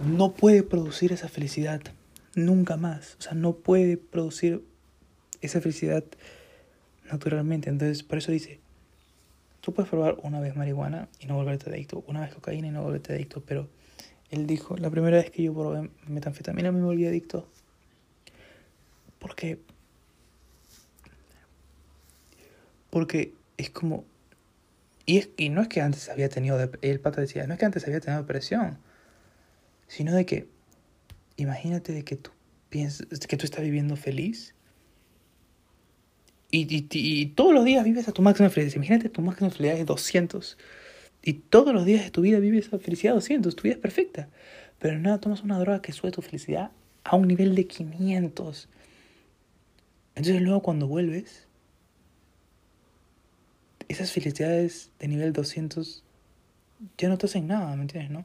[0.06, 1.82] no puede producir esa felicidad
[2.44, 3.16] nunca más.
[3.18, 4.64] O sea, no puede producir
[5.40, 6.04] esa felicidad
[7.10, 7.70] naturalmente.
[7.70, 8.60] Entonces, por eso dice,
[9.60, 12.82] tú puedes probar una vez marihuana y no volverte adicto, una vez cocaína y no
[12.82, 13.68] volverte adicto, pero
[14.30, 17.48] él dijo, la primera vez que yo probé metanfetamina me volví adicto.
[19.18, 19.58] Porque
[22.90, 24.04] porque es como
[25.04, 27.64] y, es, y no es que antes había tenido el pata decía, no es que
[27.64, 28.78] antes había tenido depresión,
[29.86, 30.48] sino de que
[31.38, 32.30] imagínate de que tú
[32.68, 34.54] piensas que tú estás viviendo feliz
[36.50, 38.76] y, todos los días vives a tu máxima felicidad.
[38.76, 40.56] Imagínate tu máxima felicidad es 200
[41.22, 44.28] y todos los días de tu vida vives a felicidad 200, tu vida es perfecta.
[44.78, 46.70] Pero nada, tomas una droga que sube tu felicidad
[47.04, 48.68] a un nivel de 500.
[50.14, 51.46] Entonces luego cuando vuelves,
[53.88, 56.02] esas felicidades de nivel 200
[56.96, 58.10] ya no te hacen nada, ¿me entiendes?
[58.10, 58.24] ¿no?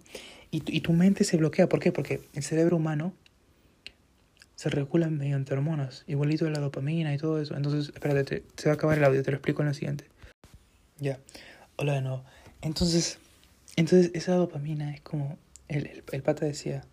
[0.54, 1.68] Y, y tu mente se bloquea.
[1.68, 1.92] ¿Por qué?
[1.92, 3.12] Porque el cerebro humano
[4.56, 7.58] se regula mediante hormonas, igualito de la dopamina y todo eso.
[7.58, 10.06] Entonces, espérate, te- se va a acabar el audio, te lo explico en lo siguiente.
[11.00, 11.20] Ya,
[11.76, 12.24] hola de nuevo.
[12.62, 13.18] Entonces,
[13.78, 15.40] entonces esa dopamina es como,
[15.70, 16.86] el, el, el pata decía,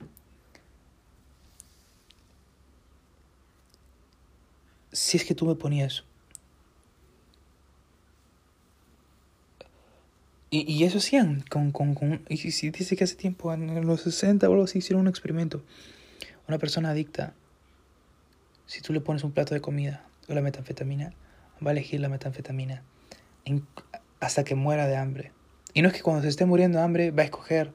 [4.91, 6.05] si es que tú me ponías
[10.51, 14.03] Y, y eso hacían con, con, con y si dice que hace tiempo, en los
[14.03, 15.63] 60 o algo así, hicieron un experimento.
[16.49, 17.35] Una persona adicta,
[18.67, 21.13] si tú le pones un plato de comida o la metanfetamina,
[21.65, 22.83] va a elegir la metanfetamina
[24.19, 25.33] hasta que muera de hambre.
[25.73, 27.73] Y no es que cuando se esté muriendo de hambre va a escoger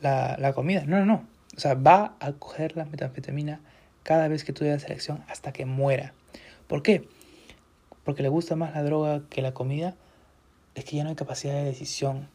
[0.00, 1.28] la, la comida, no, no, no.
[1.56, 3.60] O sea, va a coger la metanfetamina
[4.04, 6.14] cada vez que tú le das elección hasta que muera.
[6.68, 7.08] ¿Por qué?
[8.04, 9.96] Porque le gusta más la droga que la comida
[10.78, 12.28] es que ya no hay capacidad de decisión.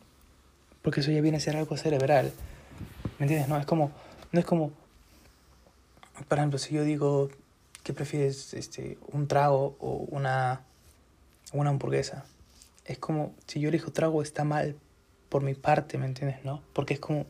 [0.81, 2.31] Porque eso ya viene a ser algo cerebral.
[3.17, 3.47] ¿Me entiendes?
[3.47, 3.91] No es como,
[4.31, 4.71] no es como,
[6.27, 7.29] por ejemplo, si yo digo
[7.83, 10.61] que prefieres este, un trago o una,
[11.53, 12.25] una hamburguesa.
[12.85, 14.75] Es como, si yo elijo trago está mal
[15.29, 16.43] por mi parte, ¿me entiendes?
[16.43, 16.61] ¿No?
[16.73, 17.25] Porque es como,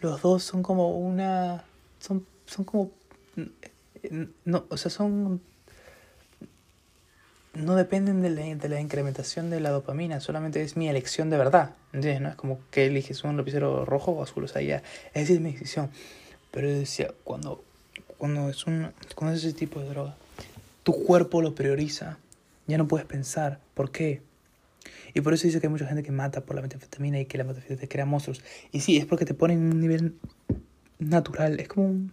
[0.00, 1.64] los dos son como una,
[1.98, 2.90] son, son como,
[4.44, 5.40] no, o sea, son
[7.54, 11.38] no dependen de la, de la incrementación de la dopamina, solamente es mi elección de
[11.38, 12.20] verdad, ¿entiendes?
[12.20, 14.82] No es como que eliges un lapicero rojo o azul, o sea, ya,
[15.12, 15.90] esa es mi decisión.
[16.50, 17.64] Pero decía, cuando,
[18.16, 20.14] cuando, es un, cuando es ese tipo de droga,
[20.84, 22.18] tu cuerpo lo prioriza.
[22.66, 23.58] Ya no puedes pensar.
[23.74, 24.22] ¿Por qué?
[25.14, 27.38] Y por eso dice que hay mucha gente que mata por la metanfetamina y que
[27.38, 28.42] la metanfetamina te crea monstruos.
[28.70, 30.14] Y sí, es porque te pone en un nivel
[30.98, 31.58] natural.
[31.58, 32.12] Es como un...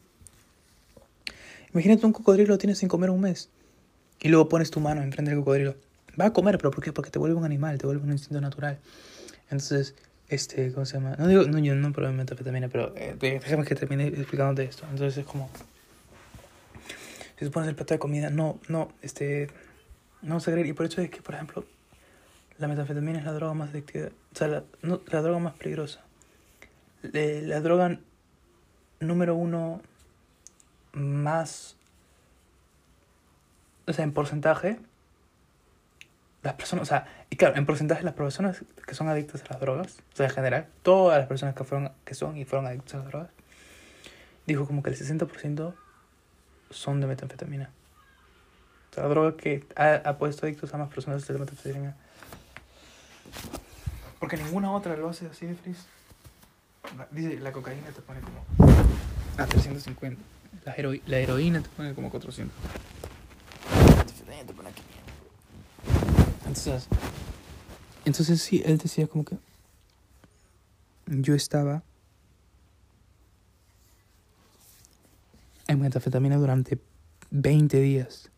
[1.74, 3.50] Imagínate un cocodrilo lo tienes sin comer un mes.
[4.22, 5.76] Y luego pones tu mano enfrente del cocodrilo.
[6.20, 6.94] Va a comer, pero ¿por qué?
[6.94, 8.80] Porque te vuelve un animal, te vuelve un instinto natural.
[9.46, 9.96] Entonces,
[10.28, 11.16] este, ¿cómo se llama?
[11.18, 14.86] No digo, no, yo no probé metanfetamina, pero eh, déjame que termine explicándote esto.
[14.92, 15.50] Entonces es como...
[17.38, 19.50] Si tú pones el plato de comida, no, no, este...
[20.22, 20.70] No se agrega.
[20.70, 21.66] Y por eso es que, por ejemplo,
[22.62, 26.02] la metanfetamina es la droga más adictiva, o sea, la, no, la droga más peligrosa.
[27.02, 27.98] La droga
[29.00, 29.82] número uno
[30.94, 31.76] más,
[33.88, 34.80] o sea, en porcentaje,
[36.44, 39.60] las personas, o sea, y claro, en porcentaje las personas que son adictas a las
[39.62, 42.96] drogas, o sea, en general, todas las personas que, fueron, que son y fueron adictas
[42.96, 43.30] a las drogas,
[44.48, 45.74] dijo como que el 60%
[46.72, 47.70] son de metanfetamina.
[48.90, 51.96] O sea, la droga que ha, ha puesto adictos a más personas es la metanfetamina.
[54.20, 55.86] Porque ninguna otra lo hace así de feliz.
[57.12, 58.44] Dice, la cocaína te pone como
[59.38, 60.22] a 350.
[60.66, 62.54] La, heroi- la heroína te pone como 400.
[64.32, 66.48] La metanfetamina te pone a 500.
[66.48, 66.88] Entonces,
[68.06, 69.38] entonces sí, él decía como que
[71.08, 71.84] yo estaba
[75.68, 76.80] en metanfetamina durante
[77.32, 78.32] 20 días.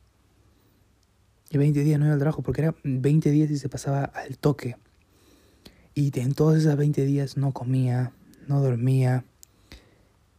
[1.52, 4.40] Y 20 días no iba al trabajo porque era 20 días y se pasaba al
[4.40, 4.78] toque.
[5.94, 8.14] Y en todos esos 20 días no comía,
[8.48, 9.26] no dormía.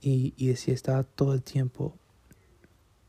[0.00, 1.96] Y, y decía, estaba todo el tiempo,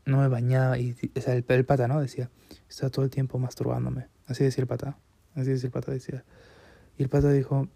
[0.06, 0.78] no me bañaba.
[0.78, 2.00] Y, o sea, el, el pata, ¿no?
[2.00, 2.30] Decía,
[2.68, 4.08] estaba todo el tiempo masturbándome.
[4.26, 4.96] Así decía el pata.
[5.34, 6.24] Así decía el pata, decía.
[6.96, 7.68] Y el pata dijo,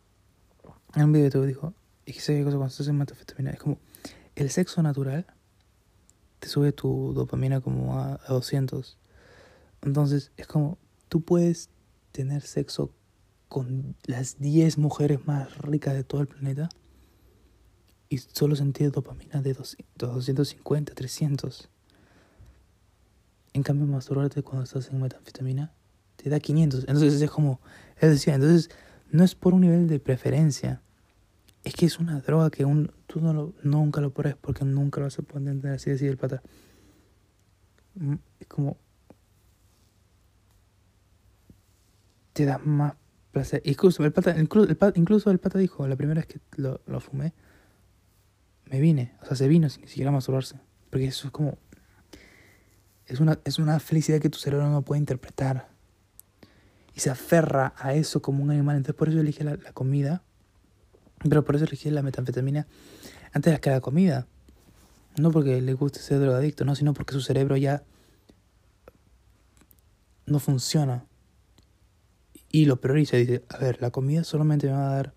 [0.94, 1.74] en un video de dijo,
[2.06, 3.50] y que sé qué cosa cuando estás en metanfetamina.
[3.50, 3.78] Es como,
[4.34, 5.26] el sexo natural
[6.38, 8.96] te sube tu dopamina como a, a 200.
[9.82, 10.78] Entonces, es como,
[11.08, 11.68] tú puedes
[12.12, 12.94] tener sexo
[13.48, 16.68] con las 10 mujeres más ricas de todo el planeta
[18.08, 21.68] y solo sentir dopamina de 200, 250, 300.
[23.52, 25.72] En cambio, masturbarte cuando estás en metanfetamina
[26.16, 26.80] te da 500.
[26.80, 27.60] Entonces, es como,
[27.98, 28.70] él decía, entonces,
[29.10, 30.82] no es por un nivel de preferencia.
[31.64, 35.00] Es que es una droga que un, tú no lo, nunca lo pruebes porque nunca
[35.00, 35.72] lo vas a poder entender.
[35.72, 36.42] Así decía el pata.
[37.94, 38.76] Mm, Es como,
[42.32, 42.94] te da más
[43.32, 43.62] placer.
[43.64, 46.80] Incluso el pata, incluso el pata, incluso el pata dijo, la primera vez que lo,
[46.86, 47.34] lo fumé,
[48.66, 49.14] me vine.
[49.22, 50.60] O sea, se vino sin ni siquiera masturbarse.
[50.90, 51.58] Porque eso es como...
[53.10, 55.68] Es una, es una felicidad que tu cerebro no puede interpretar.
[56.94, 58.76] Y se aferra a eso como un animal.
[58.76, 60.22] Entonces por eso elige la, la comida.
[61.28, 62.66] Pero por eso elige la metanfetamina
[63.32, 64.26] antes que la comida.
[65.18, 67.82] No porque le guste ser drogadicto, no, sino porque su cerebro ya
[70.26, 71.04] no funciona
[72.52, 73.16] y lo prioriza.
[73.16, 75.14] Dice, a ver, la comida solamente me va a dar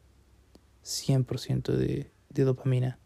[0.84, 2.98] 100% de, de dopamina.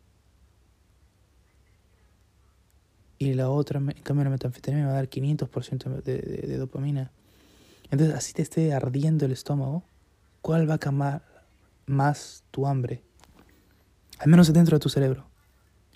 [3.20, 6.58] Y la otra, en cambio, la metanfetamina me va a dar 500% de, de, de
[6.58, 7.12] dopamina.
[7.90, 9.84] Entonces, así te esté ardiendo el estómago,
[10.42, 11.24] ¿cuál va a calmar
[11.86, 13.04] más tu hambre?
[14.20, 15.28] Al menos dentro de tu cerebro.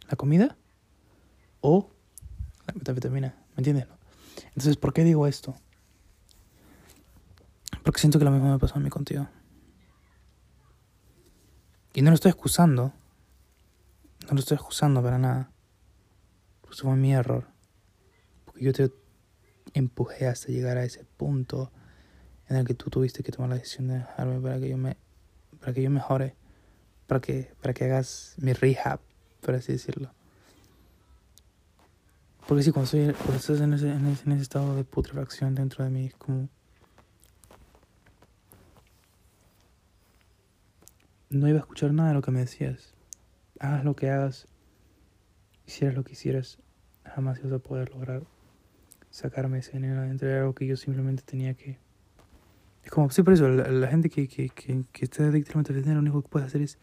[0.10, 0.58] ¿La comida?
[1.60, 1.90] ¿O
[2.68, 3.36] la metanfetamina?
[3.56, 3.88] ¿Me entiendes?
[4.48, 5.56] Entonces, ¿por qué digo esto?
[7.84, 9.28] Porque siento que lo mismo me pasó a mí contigo.
[11.94, 12.94] Y no lo estoy excusando.
[14.28, 15.52] No lo estoy excusando para nada.
[16.72, 17.48] Pues fue mi error.
[18.46, 18.94] Porque yo te
[19.74, 21.70] empujé hasta llegar a ese punto
[22.48, 24.96] en el que tú tuviste que tomar la decisión de dejarme para que yo me
[25.60, 26.34] para que yo mejore,
[27.08, 29.02] para que para que hagas mi rehab,
[29.42, 30.14] por así decirlo.
[32.48, 35.54] Porque sí, cuando, estoy, cuando estás en ese, en, ese, en ese estado de putrefacción
[35.54, 36.48] dentro de mí, es como
[41.30, 42.94] no iba a escuchar nada de lo que me decías.
[43.60, 44.48] Hagas lo que hagas,
[45.72, 46.60] hicieras lo que hicieras,
[47.06, 48.24] jamás ibas a poder lograr
[49.10, 50.30] sacarme ese veneno adentro.
[50.30, 51.78] Era algo que yo simplemente tenía que...
[52.84, 55.58] Es como, sí, por eso, la, gente que, que, que, que está adicta a la
[55.60, 56.80] metanfetamina, lo único que puede hacer es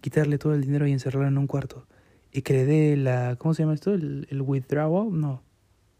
[0.00, 1.86] quitarle todo el dinero y encerrarlo en un cuarto.
[2.32, 3.36] Y que le dé la...
[3.36, 3.92] ¿Cómo se llama esto?
[3.92, 5.18] El, el withdrawal.
[5.18, 5.42] No.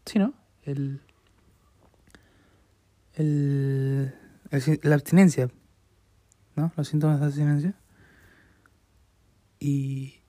[0.05, 0.33] Sí, ¿no?
[0.63, 1.01] El...
[3.15, 4.13] El...
[4.49, 5.49] el- la abstinencia.
[6.55, 6.71] ¿no?
[6.77, 7.73] Los síntomas de abstinencia.
[9.59, 10.20] Y,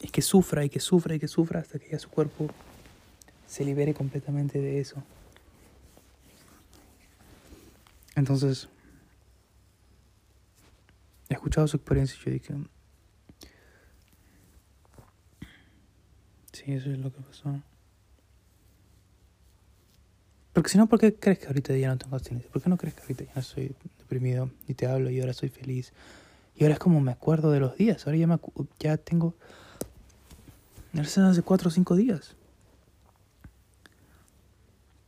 [0.00, 2.48] y que sufra, y que sufra, y que sufra hasta que ya su cuerpo
[3.46, 5.02] se libere completamente de eso.
[8.16, 8.68] Entonces,
[11.28, 12.54] he escuchado su experiencia y yo dije,
[16.52, 17.60] sí, eso es lo que pasó.
[20.52, 22.50] Porque si no, ¿por qué crees que ahorita ya no tengo abstinencia?
[22.50, 25.32] ¿Por qué no crees que ahorita ya no soy deprimido y te hablo y ahora
[25.32, 25.92] soy feliz?
[26.56, 28.06] Y ahora es como me acuerdo de los días.
[28.06, 28.38] Ahora ya, me
[28.78, 29.34] ya tengo...
[30.94, 32.36] Eso hace cuatro o cinco días.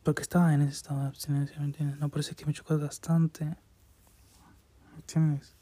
[0.02, 1.98] Porque estaba en ese estado de abstinencia, ¿me entiendes?
[1.98, 3.44] No, por eso es que me chocó bastante.
[3.44, 5.54] ¿Me entiendes?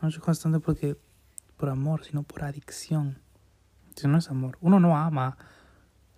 [0.00, 0.96] No me chocó bastante porque...
[1.56, 3.18] Por amor, sino por adicción.
[3.96, 4.58] Eso no es amor.
[4.60, 5.36] Uno no ama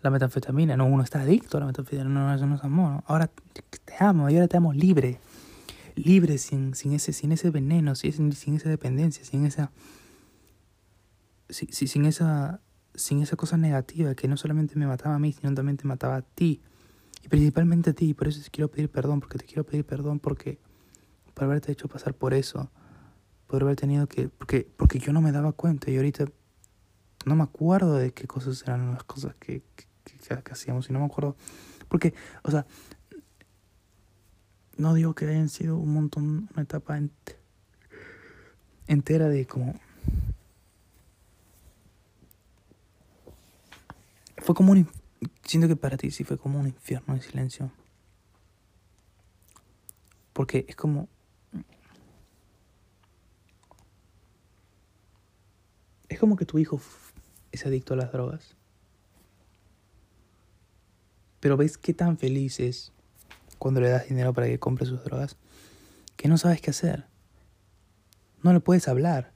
[0.00, 2.92] la metanfetamina, no, uno está adicto a la metanfetamina, no, eso no es amor.
[2.92, 3.04] ¿no?
[3.06, 5.18] Ahora te amo y ahora te amo libre,
[5.96, 9.70] libre sin, sin, ese, sin ese veneno, sin, sin esa dependencia, sin esa,
[11.50, 12.60] si- si- sin esa,
[12.94, 16.16] sin esa cosa negativa que no solamente me mataba a mí, sino también te mataba
[16.16, 16.60] a ti.
[17.22, 19.84] Y principalmente a ti, y por eso te quiero pedir perdón, porque te quiero pedir
[19.84, 20.58] perdón porque
[21.32, 22.70] por haberte hecho pasar por eso,
[23.46, 26.26] por haber tenido que, porque, porque yo no me daba cuenta y ahorita
[27.24, 29.86] no me acuerdo de qué cosas eran las cosas que, que,
[30.50, 31.36] hacíamos y no me acuerdo.
[31.88, 32.66] Porque, o sea,
[34.76, 37.36] no digo que hayan sido un montón, una etapa ent-
[38.86, 39.74] entera de como...
[44.44, 44.86] Fue como un...
[45.42, 47.70] Siento que para ti sí fue como un infierno en silencio.
[50.34, 51.08] Porque es como...
[56.10, 56.78] Es como que tu hijo
[57.52, 58.54] es adicto a las drogas.
[61.40, 62.92] Pero ves qué tan feliz es
[63.58, 65.36] cuando le das dinero para que compre sus drogas,
[66.16, 67.06] que no sabes qué hacer.
[68.42, 69.32] No le puedes hablar.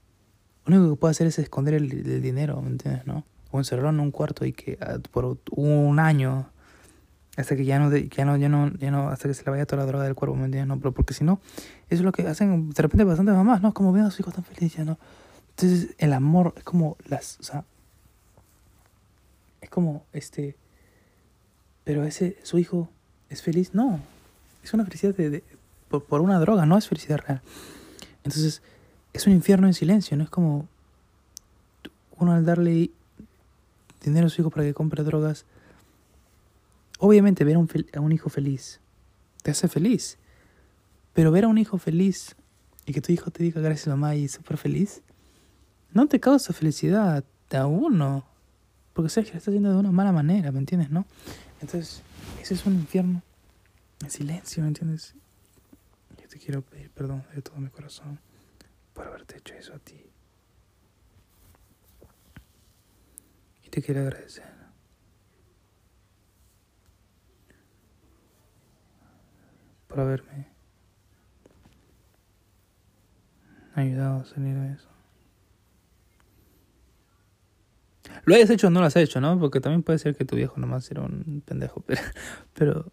[0.66, 3.06] Lo único que puede hacer es esconder el, el dinero, ¿me entiendes?
[3.06, 3.24] ¿No?
[3.50, 6.50] O encerrarlo en un cuarto y que ah, por un año
[7.36, 9.64] hasta que ya no, ya no, ya no, ya no, hasta que se le vaya
[9.64, 10.66] toda la droga del cuerpo, ¿me entiendes?
[10.66, 11.40] No, pero porque si no,
[11.88, 13.72] eso es lo que hacen de repente bastantes mamás, ¿no?
[13.72, 14.98] Como ven a sus hijos tan felices, ¿no?
[15.50, 17.64] Entonces, el amor es como las, o sea,
[19.60, 20.56] es como, este,
[21.84, 22.88] pero ese, su hijo
[23.30, 24.00] es feliz, no,
[24.64, 25.44] es una felicidad de-
[25.88, 27.40] por, por una droga, no es felicidad real.
[28.24, 28.62] Entonces,
[29.12, 30.66] es un infierno en silencio, no es como
[32.18, 32.90] uno al darle
[34.00, 35.44] dinero a su hijo para que compre drogas,
[36.98, 38.80] obviamente ver a un, a un hijo feliz
[39.42, 40.18] te hace feliz,
[41.14, 42.36] pero ver a un hijo feliz
[42.86, 45.02] y que tu hijo te diga gracias mamá y súper feliz,
[45.92, 48.24] no te causa felicidad a uno.
[48.92, 50.90] Porque sabes que lo está haciendo de una mala manera, ¿me entiendes?
[50.90, 51.06] ¿No?
[51.60, 52.02] Entonces,
[52.42, 53.22] ese es un infierno
[54.02, 55.14] en silencio, ¿me entiendes?
[56.20, 58.18] Yo te quiero pedir perdón de todo mi corazón
[58.92, 60.07] por haberte hecho eso a ti.
[63.68, 64.46] Y te quiero agradecer.
[69.88, 70.48] Por haberme
[73.74, 74.88] ayudado a salir de eso.
[78.24, 79.38] Lo hayas hecho o no lo has hecho, ¿no?
[79.38, 82.00] Porque también puede ser que tu viejo nomás era un pendejo, pero,
[82.54, 82.90] pero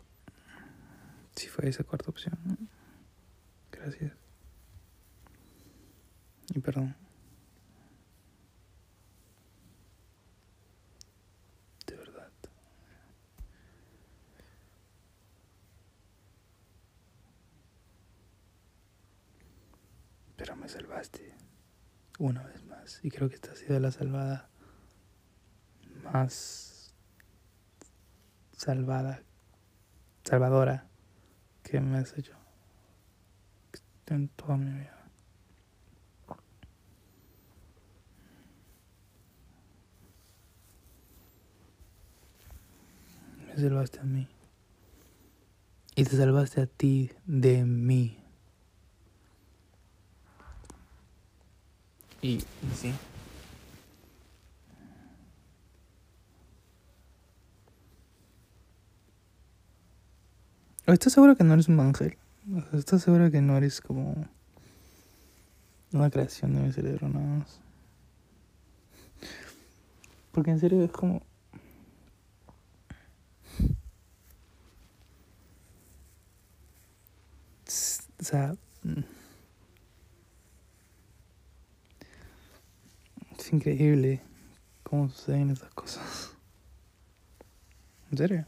[1.38, 2.38] sí fue esa cuarta opción.
[3.72, 4.12] Gracias.
[6.54, 6.96] Y perdón.
[11.88, 12.32] De verdad.
[20.46, 21.34] Pero me salvaste
[22.20, 23.00] una vez más.
[23.02, 24.48] Y creo que esta ha sido la salvada
[26.04, 26.94] más
[28.52, 29.24] salvada,
[30.24, 30.88] salvadora
[31.64, 32.38] que me has hecho
[34.06, 35.10] en toda mi vida.
[43.48, 44.28] Me salvaste a mí.
[45.96, 48.25] Y te salvaste a ti de mí.
[52.26, 52.92] Y, y sí.
[60.88, 62.18] ¿Estás seguro que no eres un ángel?
[62.74, 64.26] ¿Estás seguro que no eres como
[65.94, 67.60] una creación de mi cerebro nada más?
[70.32, 71.18] Porque en serio es como...
[78.20, 78.56] O sea...
[83.46, 84.24] Es increíble
[84.82, 86.36] cómo suceden esas cosas.
[88.10, 88.48] ¿En serio?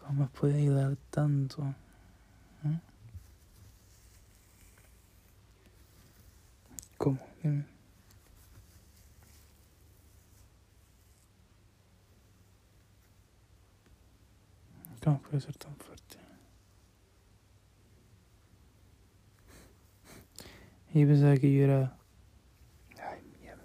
[0.00, 1.62] ¿Cómo puede ayudar tanto?
[2.64, 2.80] ¿Eh?
[6.98, 7.20] ¿Cómo?
[7.40, 7.66] Dime.
[15.04, 15.92] ¿Cómo puede ser tan fuerte?
[20.81, 21.96] Y yo pensaba que yo era...
[23.02, 23.62] Ay, mierda.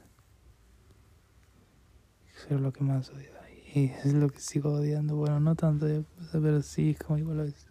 [2.36, 3.38] Eso era lo que más odiaba.
[3.74, 5.16] Y es lo que sigo odiando.
[5.16, 6.02] Bueno, no tanto, ya,
[6.32, 7.68] pero sí, es como igual a veces.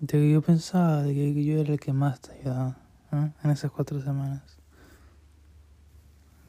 [0.00, 2.76] De que yo pensaba de que yo era el que más te ayudaba
[3.12, 3.32] ¿eh?
[3.42, 4.58] en esas cuatro semanas.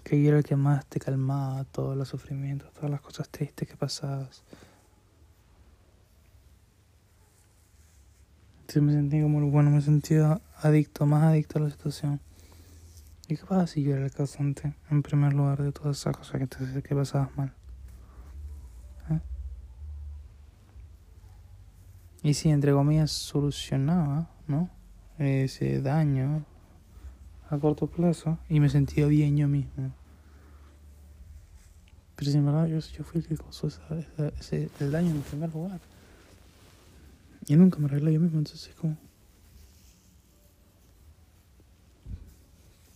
[0.04, 3.68] Que yo era el que más te calmaba todos los sufrimientos, todas las cosas tristes
[3.68, 4.44] que pasabas.
[8.70, 12.22] Sí, me sentí como, bueno, me sentía adicto, más adicto a la situación.
[13.28, 16.40] ¿Y qué pasa si yo era el causante, en primer lugar, de todas esas cosas
[16.40, 17.52] que, te, que pasabas mal?
[19.10, 19.20] ¿Eh?
[22.22, 24.70] Y si, entre comillas, solucionaba, ¿no?
[25.18, 26.46] Ese daño
[27.50, 29.92] a corto plazo y me sentía bien yo mismo.
[32.16, 33.68] Pero sin embargo, yo, yo fui el que causó
[34.40, 35.82] ese, el daño en primer lugar.
[37.50, 38.96] Y nunca me arreglé yo mismo, entonces es como...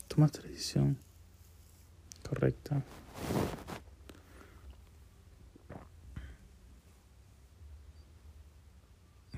[0.07, 0.99] Tomaste la decisión
[2.21, 2.84] correcta.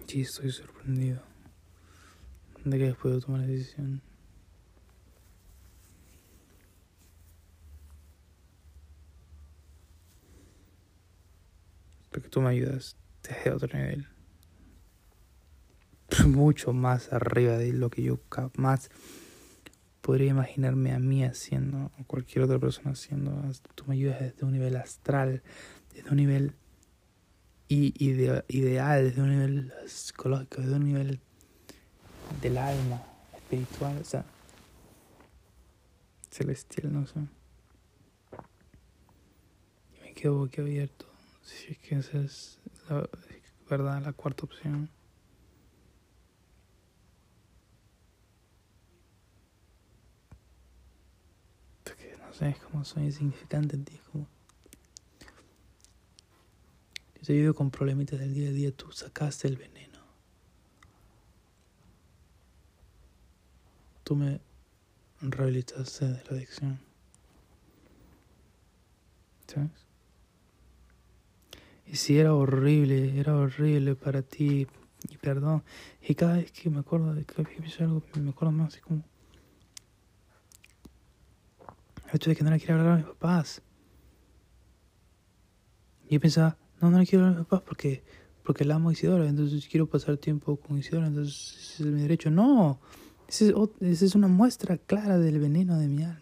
[0.06, 1.22] Sí, estoy sorprendido
[2.66, 4.02] de que después de tomar la decisión.
[12.12, 14.15] Porque tú me ayudas desde otro nivel.
[16.26, 18.90] Mucho más arriba de lo que yo jamás
[20.02, 23.32] podría imaginarme a mí haciendo o cualquier otra persona haciendo.
[23.76, 25.44] Tú me ayudas desde un nivel astral,
[25.94, 26.54] desde un nivel
[27.68, 28.44] ideal,
[29.04, 31.20] desde un nivel psicológico, desde un nivel
[32.42, 33.02] del alma,
[33.36, 34.26] espiritual, o sea,
[36.32, 37.20] celestial, no sé.
[39.96, 41.06] Y me quedo boquiabierto.
[41.44, 43.08] Si es que esa es la
[43.70, 44.90] verdad, la cuarta opción.
[52.38, 54.28] Porque no sé, es como soy insignificante en ti, como.
[57.16, 60.00] Yo te ayudo con problemitas del día a día, tú sacaste el veneno.
[64.04, 64.40] Tú me
[65.22, 66.80] rehabilitaste de la adicción.
[69.48, 69.72] ¿Sabes?
[71.88, 74.68] Y si era horrible, era horrible para ti,
[75.10, 75.64] y perdón.
[76.02, 77.46] Y cada vez que me acuerdo de que
[77.80, 79.04] algo, me acuerdo más así como.
[82.08, 83.62] El hecho de que no le quiero hablar a mis papás.
[86.08, 88.04] Y yo pensaba, no, no le quiero hablar a mis papás porque,
[88.44, 92.02] porque la amo a Isidora, entonces quiero pasar tiempo con Isidora, entonces ese es mi
[92.02, 92.30] derecho.
[92.30, 92.80] No,
[93.28, 96.22] esa es, esa es una muestra clara del veneno de mi alma.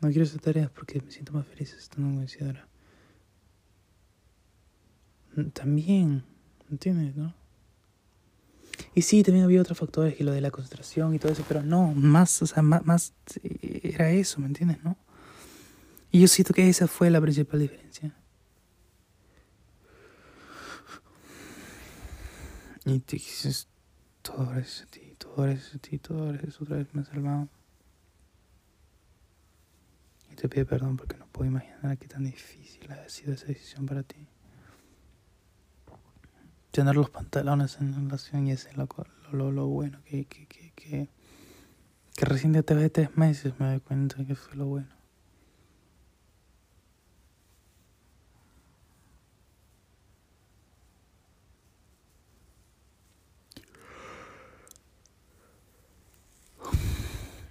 [0.00, 2.68] No quiero hacer tareas porque me siento más feliz estando con Isidora.
[5.34, 6.24] Mm, También,
[6.70, 7.34] ¿entiendes, no?
[8.94, 11.62] Y sí, también había otros factores que lo de la concentración y todo eso, pero
[11.62, 14.96] no, más, o sea, más, más eh, era eso, ¿me entiendes, no?
[16.10, 18.14] Y yo siento que esa fue la principal diferencia.
[22.84, 23.66] Y te dices,
[24.22, 27.48] todo gracias a ti, todo gracias a ti, todo gracias otra vez me has salvado.
[30.30, 33.86] Y te pido perdón porque no puedo imaginar qué tan difícil ha sido esa decisión
[33.86, 34.28] para ti.
[36.74, 38.88] Tener los pantalones en la relación y ese es lo,
[39.30, 41.08] lo, lo bueno que, que, que, que,
[42.26, 44.88] recién de tres meses me doy cuenta que fue lo bueno.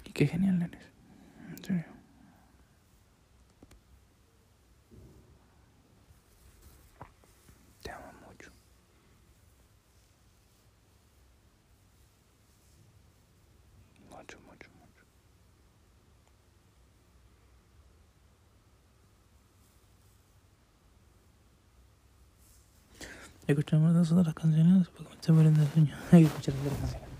[0.05, 0.81] Y qué genial eres.
[1.49, 1.85] En serio.
[7.81, 8.51] Te amo mucho.
[14.09, 15.03] Mucho, mucho, mucho.
[23.45, 25.95] Escuchamos las otras canciones porque me estoy muriendo de sueño.
[26.11, 27.13] Hay que escuchar las otras canciones.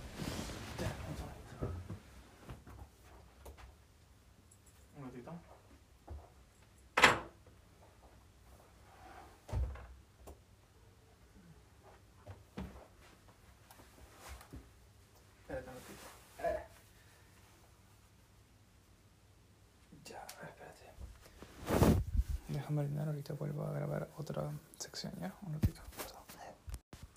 [22.49, 25.33] Déjame orinar, ahorita vuelvo a grabar otra sección, ¿ya?
[25.41, 25.81] Un ratito.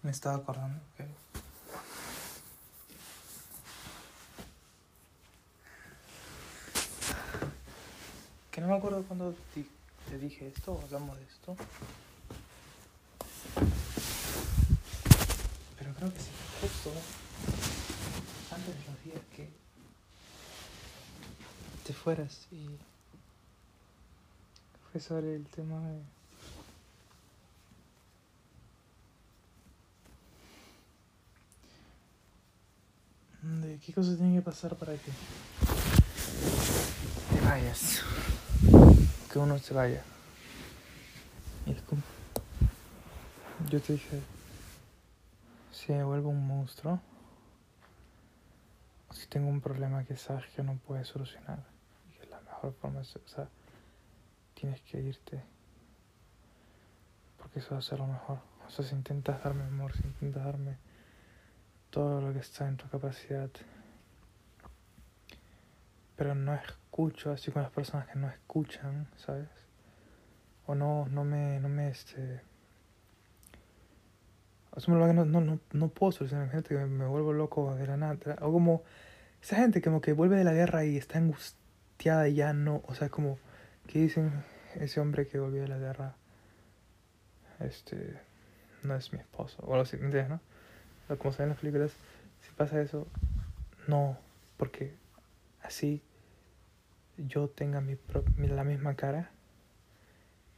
[0.06, 1.04] Me estaba acordando que...
[8.52, 9.34] Que no me acuerdo cuando
[10.08, 11.56] te dije esto, o hablamos de esto.
[15.76, 16.30] Pero creo que sí,
[16.60, 16.92] justo
[18.54, 19.50] antes de los días que
[21.92, 22.78] fueras y
[24.92, 26.00] fue sobre el tema de
[33.46, 35.12] de qué cosas tienen que pasar para que
[37.30, 38.02] te vayas
[39.32, 40.02] que uno se vaya
[41.66, 42.02] y es como
[43.70, 44.20] yo te dije
[45.70, 46.98] si me vuelvo un monstruo
[49.12, 51.62] si tengo un problema que sabes que no puedes solucionar
[52.18, 53.48] que la mejor forma es o sea
[54.54, 55.44] tienes que irte
[57.38, 60.44] porque eso va a ser lo mejor o sea si intentas darme amor si intentas
[60.44, 60.76] darme
[61.90, 63.48] todo lo que está en tu capacidad.
[66.16, 69.48] Pero no escucho así con las personas que no escuchan, ¿sabes?
[70.66, 72.40] O no, no me, no me, este...
[74.72, 78.18] O sea, no, no, no, puedo solucionar, gente que me, vuelvo loco de la nada.
[78.42, 78.82] O como
[79.42, 82.94] esa gente como que vuelve de la guerra y está angustiada y ya no, o
[82.94, 83.38] sea, como
[83.86, 84.44] que dicen
[84.74, 86.14] ese hombre que volvió de la guerra,
[87.60, 88.18] este,
[88.82, 90.40] no es mi esposo, o ¿me entiendes, no?
[91.18, 91.92] como se ve en las películas,
[92.42, 93.06] si pasa eso,
[93.86, 94.18] no,
[94.56, 94.94] porque
[95.62, 96.02] así
[97.16, 97.96] yo tenga mi,
[98.38, 99.30] la misma cara,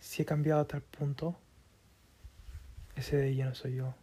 [0.00, 1.36] si he cambiado a tal punto,
[2.96, 3.94] ese de no soy yo,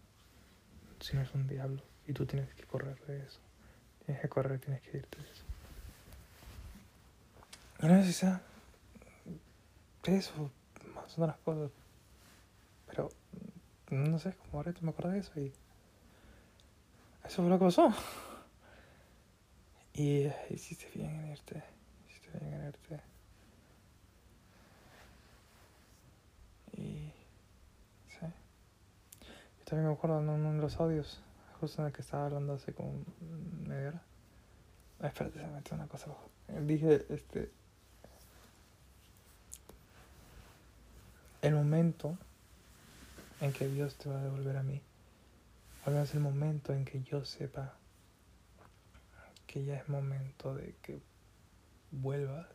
[0.99, 3.39] sino es un diablo, y tú tienes que correr de eso,
[4.05, 5.43] tienes que correr, tienes que irte de eso.
[7.81, 8.41] Y no si sea
[10.03, 10.51] eso,
[11.07, 11.71] son las cosas,
[12.87, 13.09] pero
[13.89, 15.51] no sé, como ahorita me acuerdo de eso y
[17.25, 17.93] eso fue lo que pasó.
[19.97, 21.63] Y eh, hiciste bien en irte.
[26.73, 27.11] Y.
[28.09, 28.25] Sí.
[29.63, 31.21] También me acuerdo en uno de los audios,
[31.59, 32.93] justo en el que estaba hablando hace como
[33.65, 34.01] media hora.
[35.01, 36.29] Ah, espérate, se me metió una cosa abajo.
[36.61, 37.51] Dije, este.
[41.41, 42.17] El momento
[43.41, 44.81] en que Dios te va a devolver a mí.
[45.85, 47.75] Al menos el momento en que yo sepa
[49.45, 50.99] que ya es momento de que
[51.95, 52.47] vuelvas.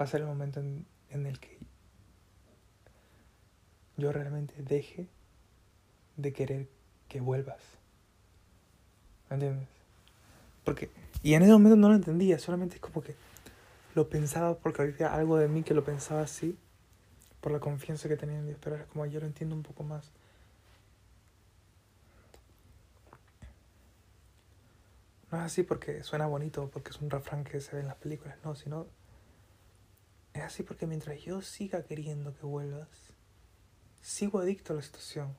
[0.00, 1.58] Va a ser el momento en, en el que
[3.96, 5.08] yo realmente deje
[6.16, 6.68] de querer
[7.08, 7.62] que vuelvas.
[9.30, 9.68] ¿Me entiendes?
[10.64, 10.90] Porque,
[11.22, 13.14] y en ese momento no lo entendía, solamente es como que
[13.94, 16.56] lo pensaba porque había algo de mí que lo pensaba así
[17.40, 19.84] por la confianza que tenía en Dios, pero ahora como yo lo entiendo un poco
[19.84, 20.10] más.
[25.30, 27.96] No es así porque suena bonito, porque es un refrán que se ve en las
[27.96, 28.86] películas, no, sino
[30.32, 32.88] es así porque mientras yo siga queriendo que vuelvas,
[34.00, 35.34] sigo adicto a la situación.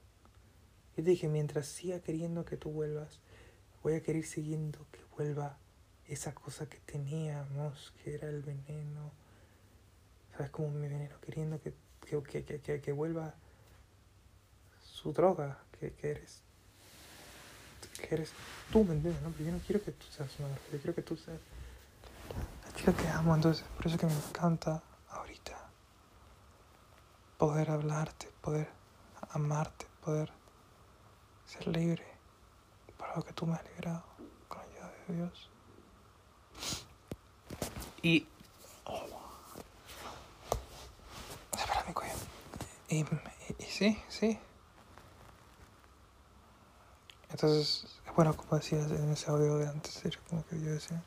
[0.97, 3.19] Yo te dije, mientras siga queriendo que tú vuelvas,
[3.83, 5.57] voy a querer siguiendo que vuelva
[6.07, 9.11] esa cosa que teníamos, que era el veneno.
[10.31, 10.49] ¿Sabes?
[10.51, 11.73] Como mi veneno, queriendo que
[12.07, 13.35] que, que, que, que, que vuelva
[14.79, 16.43] su droga, que, que eres
[17.99, 18.31] que eres
[18.71, 19.21] tú, ¿me entiendes?
[19.23, 19.31] No?
[19.31, 21.39] Pero yo no quiero que tú seas una droga, yo quiero que tú seas
[22.65, 25.57] la chica que amo, entonces por eso que me encanta ahorita
[27.37, 28.69] poder hablarte, poder
[29.31, 30.31] amarte, poder
[31.45, 32.05] ser libre
[32.97, 34.03] para lo que tú me has liberado
[34.47, 35.49] con la ayuda de Dios.
[38.01, 38.27] Y
[41.57, 42.13] Espera mi cuello.
[42.89, 43.05] Y, y,
[43.59, 44.39] y sí, sí.
[47.37, 47.85] Entonces,
[48.15, 51.03] bueno, como decías en ese audio de antes, era como que yo decía.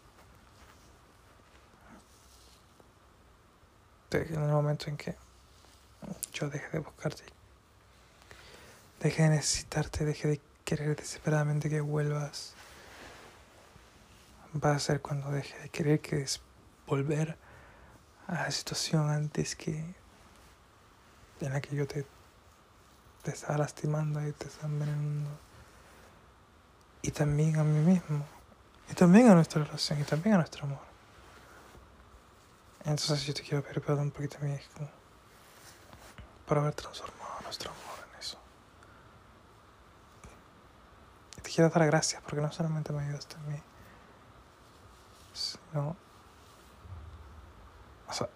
[4.12, 5.16] en el momento en que
[6.32, 7.24] yo dejé de buscarte,
[9.00, 12.54] dejé de necesitarte, dejé de querer desesperadamente que vuelvas,
[14.54, 16.40] va a ser cuando deje de querer que es
[16.86, 17.36] volver
[18.28, 19.96] a la situación antes que
[21.40, 22.06] en la que yo te,
[23.24, 25.49] te estaba lastimando y te estaba envenenando.
[27.02, 28.24] Y también a mí mismo.
[28.90, 30.00] Y también a nuestra relación.
[30.00, 30.90] Y también a nuestro amor.
[32.84, 34.88] Entonces yo te quiero pedir perdón porque también es como
[36.46, 38.38] por haber transformado nuestro amor en eso.
[41.36, 43.62] Y te quiero dar gracias porque no solamente me ayudaste a mí,
[45.32, 45.96] sino
[48.08, 48.28] o sea,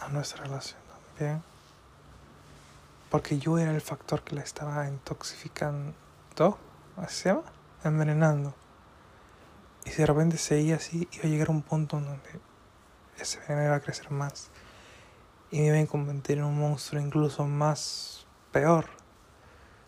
[0.00, 0.80] a nuestra relación
[1.14, 1.42] también.
[3.10, 5.94] Porque yo era el factor que la estaba intoxicando,
[6.96, 7.44] ¿así se llama?
[7.84, 8.54] Envenenando.
[9.84, 12.40] Y si de repente seguía así, iba a llegar a un punto en donde
[13.18, 14.50] ese veneno iba a crecer más.
[15.50, 18.86] Y me iba a convertir en un monstruo incluso más peor.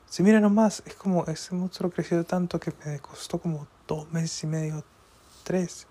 [0.07, 4.45] Si mira nomás, es como ese monstruo creció tanto que me costó como dos meses
[4.45, 4.85] y medio
[5.43, 5.87] tres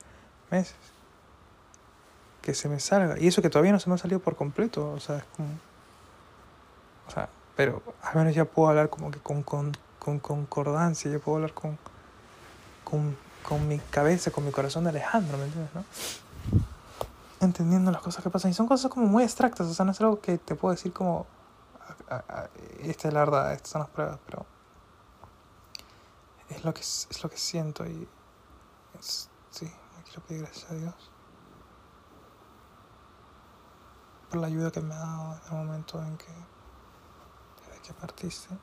[0.49, 0.76] meses.
[2.41, 3.19] Que se me salga.
[3.19, 4.91] Y eso que todavía no se me ha salido por completo.
[4.91, 5.49] O sea, es como...
[7.07, 9.44] O sea, pero al menos ya puedo hablar como que con,
[10.08, 11.12] con concordancia.
[11.12, 11.78] Ya puedo hablar con,
[12.86, 15.76] con, con mi cabeza, con mi corazón de Alejandro, ¿me entiendes?
[15.76, 15.84] No?
[17.42, 18.52] Entendiendo las cosas que pasan.
[18.52, 19.68] Y son cosas como muy abstractas.
[19.68, 21.26] O sea, no es algo que te puedo decir como...
[21.82, 22.48] "Ah, ah, ah,
[22.80, 24.46] Esta es la verdad, estas son las pruebas, pero
[26.48, 28.08] es lo que es lo que siento y
[29.02, 31.12] sí, me quiero pedir gracias a Dios
[34.30, 36.32] por la ayuda que me ha dado en el momento en que
[37.68, 38.56] desde que partiste.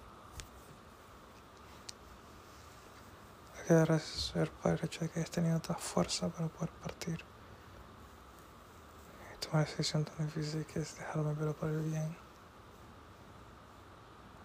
[3.66, 7.24] Que Señor por el hecho de que hayas tenido tanta fuerza para poder partir
[9.35, 12.15] y tomar decisión tan difícil que es dejarme pero por el bien.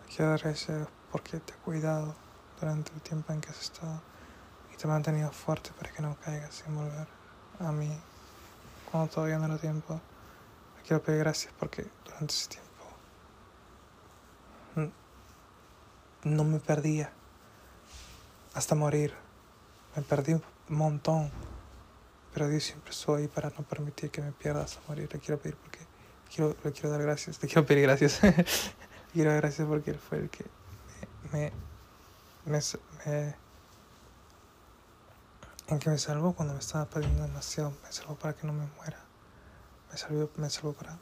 [0.02, 2.16] Hay que dar gracias a Dios porque te ha cuidado
[2.60, 4.02] durante el tiempo en que has estado
[4.74, 7.08] y te ha mantenido fuerte para que no caigas sin volver
[7.60, 8.00] a mí
[8.90, 10.00] cuando todavía no era tiempo.
[10.88, 12.70] Quiero pedir gracias porque durante ese tiempo
[16.24, 17.14] no me perdía
[18.54, 19.14] hasta morir.
[19.96, 21.32] Me perdí un montón,
[22.34, 25.10] pero Dios siempre estuvo ahí para no permitir que me pierda hasta morir.
[25.12, 25.80] Le quiero pedir porque
[26.34, 28.22] quiero, le quiero dar gracias, le quiero pedir gracias.
[28.24, 28.34] le
[29.14, 30.46] quiero dar gracias porque Él fue el que
[31.32, 31.52] me,
[32.46, 32.60] me,
[33.06, 33.36] me,
[35.68, 38.66] en que me salvó cuando me estaba perdiendo demasiado, me salvó para que no me
[38.78, 39.00] muera,
[39.92, 40.98] me salvó, me salvó para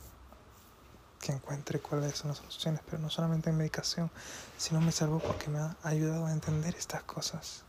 [1.20, 4.10] que encuentre cuáles son las soluciones, pero no solamente en medicación,
[4.58, 7.64] sino me salvó porque me ha ayudado a entender estas cosas.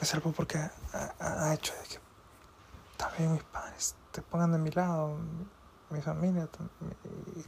[0.00, 1.98] Me salvó porque ha, hecho de que
[2.96, 5.16] también mis padres te pongan de mi lado,
[5.90, 6.48] mi familia,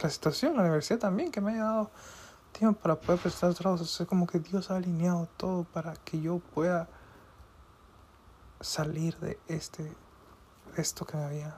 [0.01, 1.91] la situación, la universidad también, que me haya dado
[2.51, 3.99] tiempo para poder prestar trabajos.
[4.01, 6.87] Es como que Dios ha alineado todo para que yo pueda
[8.61, 11.55] salir de este de esto que me había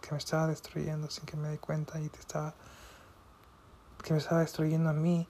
[0.00, 2.54] que me estaba destruyendo sin que me dé cuenta y te estaba
[4.02, 5.26] que me estaba destruyendo a mí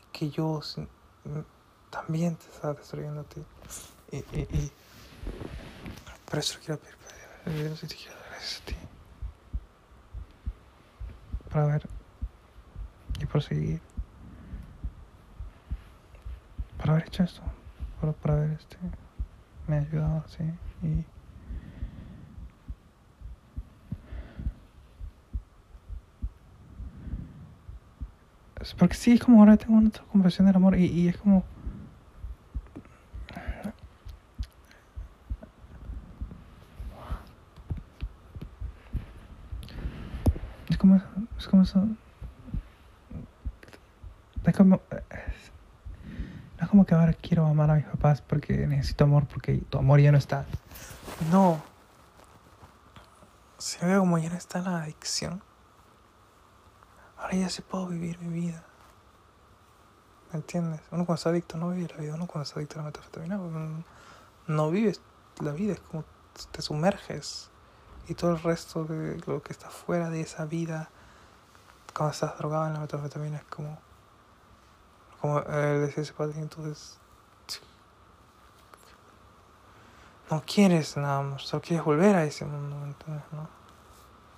[0.00, 0.88] y que yo sin-
[1.24, 1.44] m-
[1.90, 3.42] también te estaba destruyendo a ti.
[4.12, 4.72] Y, y, y
[6.28, 6.96] por eso quiero pedir
[7.44, 8.76] perdón y te quiero dar a ti.
[11.50, 11.88] Por haber
[13.20, 13.80] y por seguir.
[16.78, 17.42] Por haber hecho esto
[18.00, 18.76] por, por haber este
[19.66, 20.42] me ayudado así
[20.82, 21.04] y
[28.78, 31.44] porque sí es como ahora tengo una otra conversión del amor y, y es como
[40.68, 40.96] es como
[41.38, 41.88] es como eso.
[44.44, 44.80] Es como no
[46.60, 50.00] es como que ahora quiero amar a mis papás porque necesito amor porque tu amor
[50.00, 50.44] ya no está.
[51.30, 51.62] No.
[53.56, 55.42] Se ve como ya no está la adicción
[57.30, 58.64] ahora ya sí puedo vivir mi vida
[60.32, 60.80] ¿me entiendes?
[60.90, 63.36] uno cuando está adicto no vive la vida uno cuando está adicto a la metanfetamina
[63.36, 63.84] no,
[64.48, 65.00] no vives
[65.40, 66.04] la vida es como
[66.50, 67.50] te sumerges
[68.08, 70.90] y todo el resto de lo que está fuera de esa vida
[71.94, 73.78] cuando estás drogado en la metanfetamina es como
[75.20, 76.98] como eh, decía ese padre entonces
[80.30, 82.76] no quieres nada más solo quieres volver a ese mundo.
[83.06, 83.48] ¿no?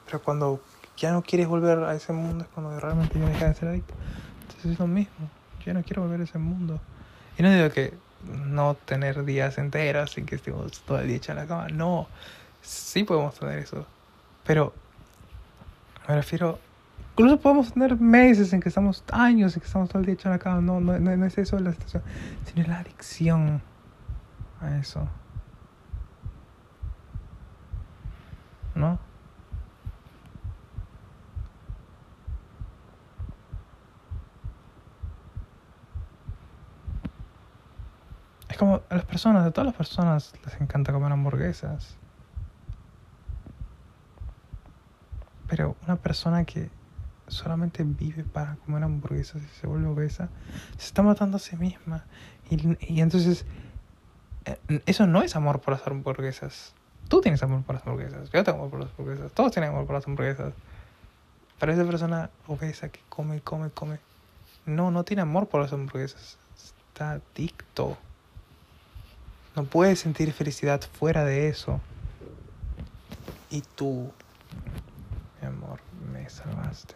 [0.04, 0.60] pero cuando
[1.02, 3.94] ya no quieres volver a ese mundo es cuando realmente ya dejas de ser adicto.
[4.42, 5.28] Entonces es lo mismo
[5.64, 6.80] yo no quiero volver a ese mundo.
[7.38, 11.36] Y no digo que no tener días enteros sin que estemos todo el día en
[11.36, 12.06] la cama no
[12.60, 13.84] sí podemos tener eso
[14.44, 14.72] pero
[16.06, 16.60] me refiero
[17.10, 20.30] incluso podemos tener meses en que estamos años en que estamos todo el día en
[20.30, 22.04] la cama no, no, no, es eso la situación
[22.44, 23.60] sino la adicción
[24.60, 25.08] a eso.
[28.76, 28.98] ¿no?
[38.48, 41.96] Es como a las personas, a todas las personas les encanta comer hamburguesas.
[45.48, 46.70] Pero una persona que
[47.26, 50.28] solamente vive para comer hamburguesas y se vuelve obesa,
[50.78, 52.04] se está matando a sí misma.
[52.50, 53.46] Y, y entonces,
[54.44, 56.72] eh, eso no es amor por las hamburguesas.
[57.08, 59.86] Tú tienes amor por las hamburguesas, yo tengo amor por las hamburguesas, todos tienen amor
[59.86, 60.54] por las hamburguesas.
[61.58, 63.98] Pero esa persona obesa que come, come, come,
[64.66, 66.38] no, no tiene amor por las hamburguesas.
[66.54, 67.98] Está adicto.
[69.54, 71.80] No puedes sentir felicidad fuera de eso.
[73.50, 74.10] Y tú,
[75.40, 75.78] mi amor,
[76.10, 76.94] me salvaste.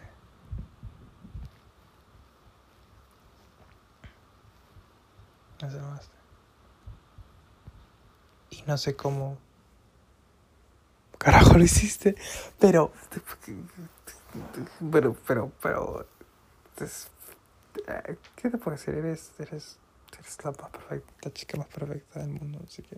[5.62, 6.16] Me salvaste.
[8.50, 9.36] Y no sé cómo.
[11.18, 12.16] Carajo lo hiciste.
[12.58, 12.92] Pero.
[14.90, 16.06] Pero, pero, pero.
[18.36, 18.94] ¿Qué te puedo decir?
[18.94, 19.78] Eres, eres,
[20.18, 22.60] eres la más perfecta, la chica más perfecta del mundo.
[22.66, 22.96] Así que.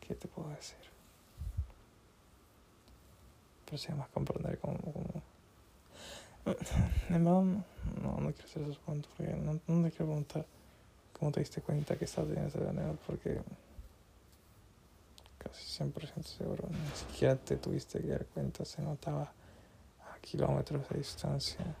[0.00, 0.78] ¿Qué te puedo decir?
[3.66, 4.78] Pero sí, más comprender cómo.
[4.78, 5.22] cómo...
[7.10, 7.64] En verdad, no,
[8.20, 10.46] no, quiero hacer esos puntos porque no, no te quiero preguntar
[11.12, 13.42] cómo te diste cuenta que estabas teniendo ese veneno porque
[15.36, 19.30] casi 100% seguro ni siquiera te tuviste que dar cuenta, se notaba
[20.10, 21.76] a kilómetros de distancia.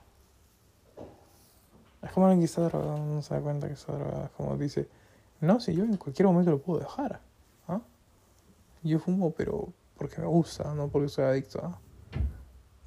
[2.02, 4.56] Es como alguien que está drogado, no se da cuenta que está drogado, es como
[4.56, 4.88] dice,
[5.40, 7.20] no, si yo en cualquier momento lo puedo dejar,
[7.66, 7.80] ¿ah?
[8.82, 11.78] Yo fumo, pero porque me gusta, no porque soy adicto, ¿ah?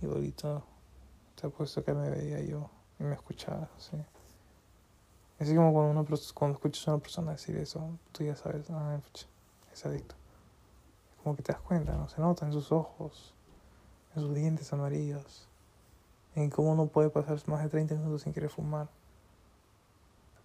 [0.02, 0.64] Igualito,
[1.36, 2.70] te apuesto que me veía yo
[3.00, 3.98] y me escuchaba, sí.
[5.40, 9.00] Así como cuando, pers- cuando escuchas a una persona decir eso, tú ya sabes, ah,
[9.74, 10.16] es adicto.
[11.24, 12.08] Como que te das cuenta, ¿no?
[12.10, 13.34] Se nota en sus ojos,
[14.16, 15.48] en sus dientes amarillos,
[16.36, 18.88] en cómo no puede pasar más de 30 minutos sin querer fumar.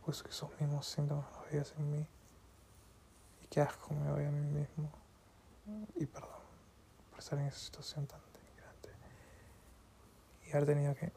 [0.06, 2.06] Te apuesto que esos mismos síntomas los veías en mí.
[3.42, 4.88] Y qué asco me doy a mí mismo.
[5.96, 6.30] Y perdón
[7.10, 8.90] por estar en esa situación tan denigrante.
[10.46, 11.10] Y haber tenido que...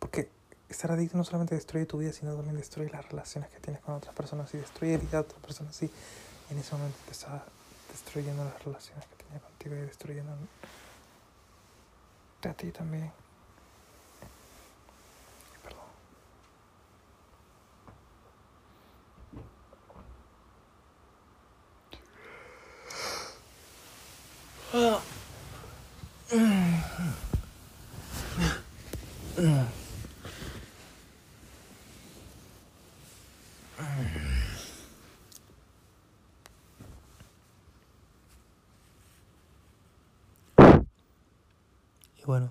[0.00, 0.28] Porque
[0.68, 3.94] estar adicto no solamente destruye tu vida, sino también destruye las relaciones que tienes con
[3.94, 5.82] otras personas y destruye la vida de otras personas.
[5.82, 5.90] Y
[6.50, 7.42] en ese momento te estaba
[7.90, 10.32] destruyendo las relaciones que tenía contigo y destruyendo
[12.42, 13.21] a ti también.
[24.72, 24.78] Y
[42.24, 42.50] bueno.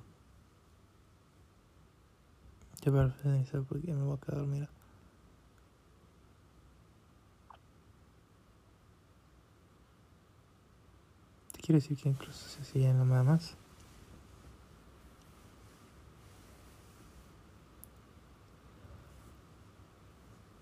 [2.84, 4.70] Yo para finalizar porque me voy a quedar dormida.
[11.72, 13.56] Te quiero decir que incluso si hacía nada más.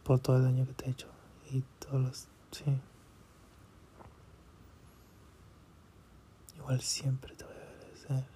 [0.04, 1.08] Por todo el daño que te he hecho.
[1.50, 2.28] Y todos los.
[2.52, 2.80] Sí.
[6.58, 8.28] Igual siempre te voy a agradecer.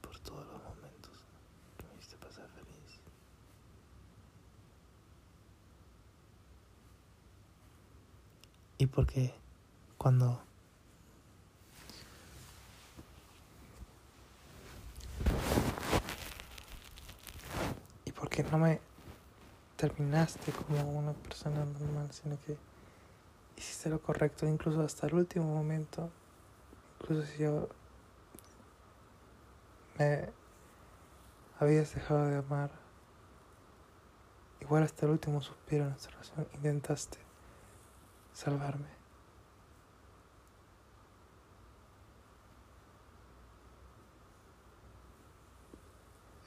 [0.00, 1.12] por todos los momentos
[1.76, 2.98] que me hiciste pasar feliz.
[8.84, 9.32] Y porque
[9.96, 10.42] cuando
[18.04, 18.78] Y porque no me
[19.78, 22.58] terminaste como una persona normal, sino que
[23.56, 26.10] hiciste lo correcto, incluso hasta el último momento.
[27.00, 27.70] Incluso si yo
[29.98, 30.28] me
[31.58, 32.70] habías dejado de amar,
[34.60, 37.24] igual hasta el último suspiro de nuestra relación intentaste
[38.34, 38.88] salvarme.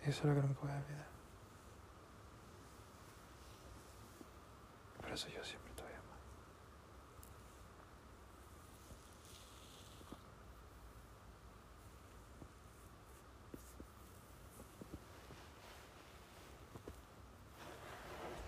[0.04, 1.08] Eso es lo que no me puedo olvidar.
[5.02, 6.18] Por eso yo siempre te voy a amar.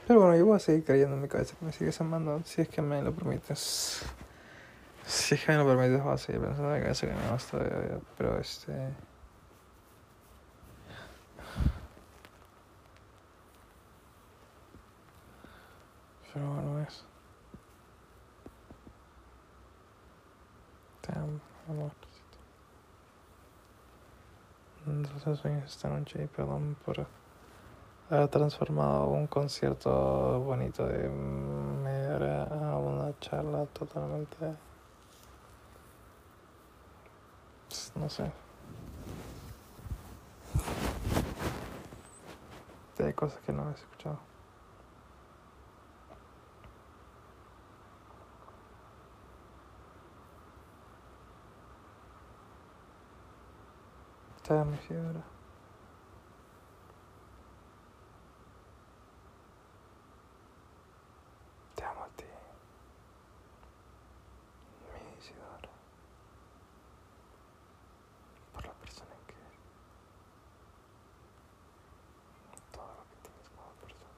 [0.10, 2.64] Pero bueno, yo voy a seguir creyendo en mi cabeza que me sigues amando, si
[2.64, 4.02] es que me lo permites.
[5.06, 7.28] Si es que me lo permites, voy a seguir pensando en mi cabeza que me
[7.28, 8.00] amas todavía.
[8.18, 8.74] Pero este.
[16.34, 17.06] Pero bueno, eso.
[21.02, 21.92] Te amo, amor.
[24.88, 27.06] Entonces esta noche y perdón por
[28.10, 34.36] haber transformado un concierto bonito de media a una charla totalmente...
[37.68, 38.32] pues, no sé.
[43.00, 44.20] Hay cosas que no habéis escuchado.
[54.44, 55.24] Te amo, Isidora.
[61.76, 62.26] Te amo a ti.
[64.92, 65.70] Mi Isidora.
[68.54, 69.60] Por la persona en que eres.
[72.72, 74.10] Todo lo que tienes como persona.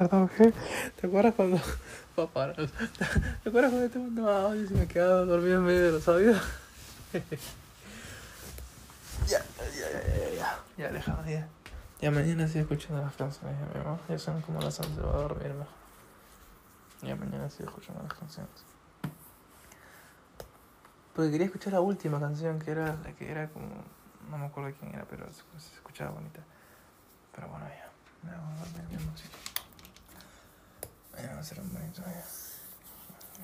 [0.00, 0.54] Ricardo G.
[0.98, 1.60] ¿Te acuerdas cuando...
[2.16, 2.64] Papá, ¿Te
[3.48, 6.40] acuerdas cuando te mandaba audios y me quedaba dormido en medio de los audios?
[9.26, 10.58] ya, ya, ya, ya, ya.
[10.78, 11.46] Ya, alejado, ya.
[12.00, 13.98] Ya mañana sigo escuchando las canciones, ya, mi amor.
[14.08, 15.66] Ya son como las 11, voy a dormirme.
[17.02, 18.50] Ya mañana sigo escuchando las canciones.
[21.14, 23.68] Porque quería escuchar la última canción, que era la que era como...
[24.30, 26.40] No me acuerdo quién era, pero se, se escuchaba bonita.
[27.34, 27.90] Pero bueno, ya.
[28.22, 29.59] Me voy a dormir, mi amorcito.
[31.20, 32.24] Mañana va a ser un bonito día.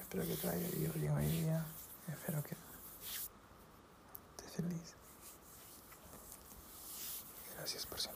[0.01, 1.63] Espero que te haya ido bien hoy día.
[2.09, 2.57] Espero que
[4.39, 4.95] estés feliz.
[7.55, 8.16] Gracias por siempre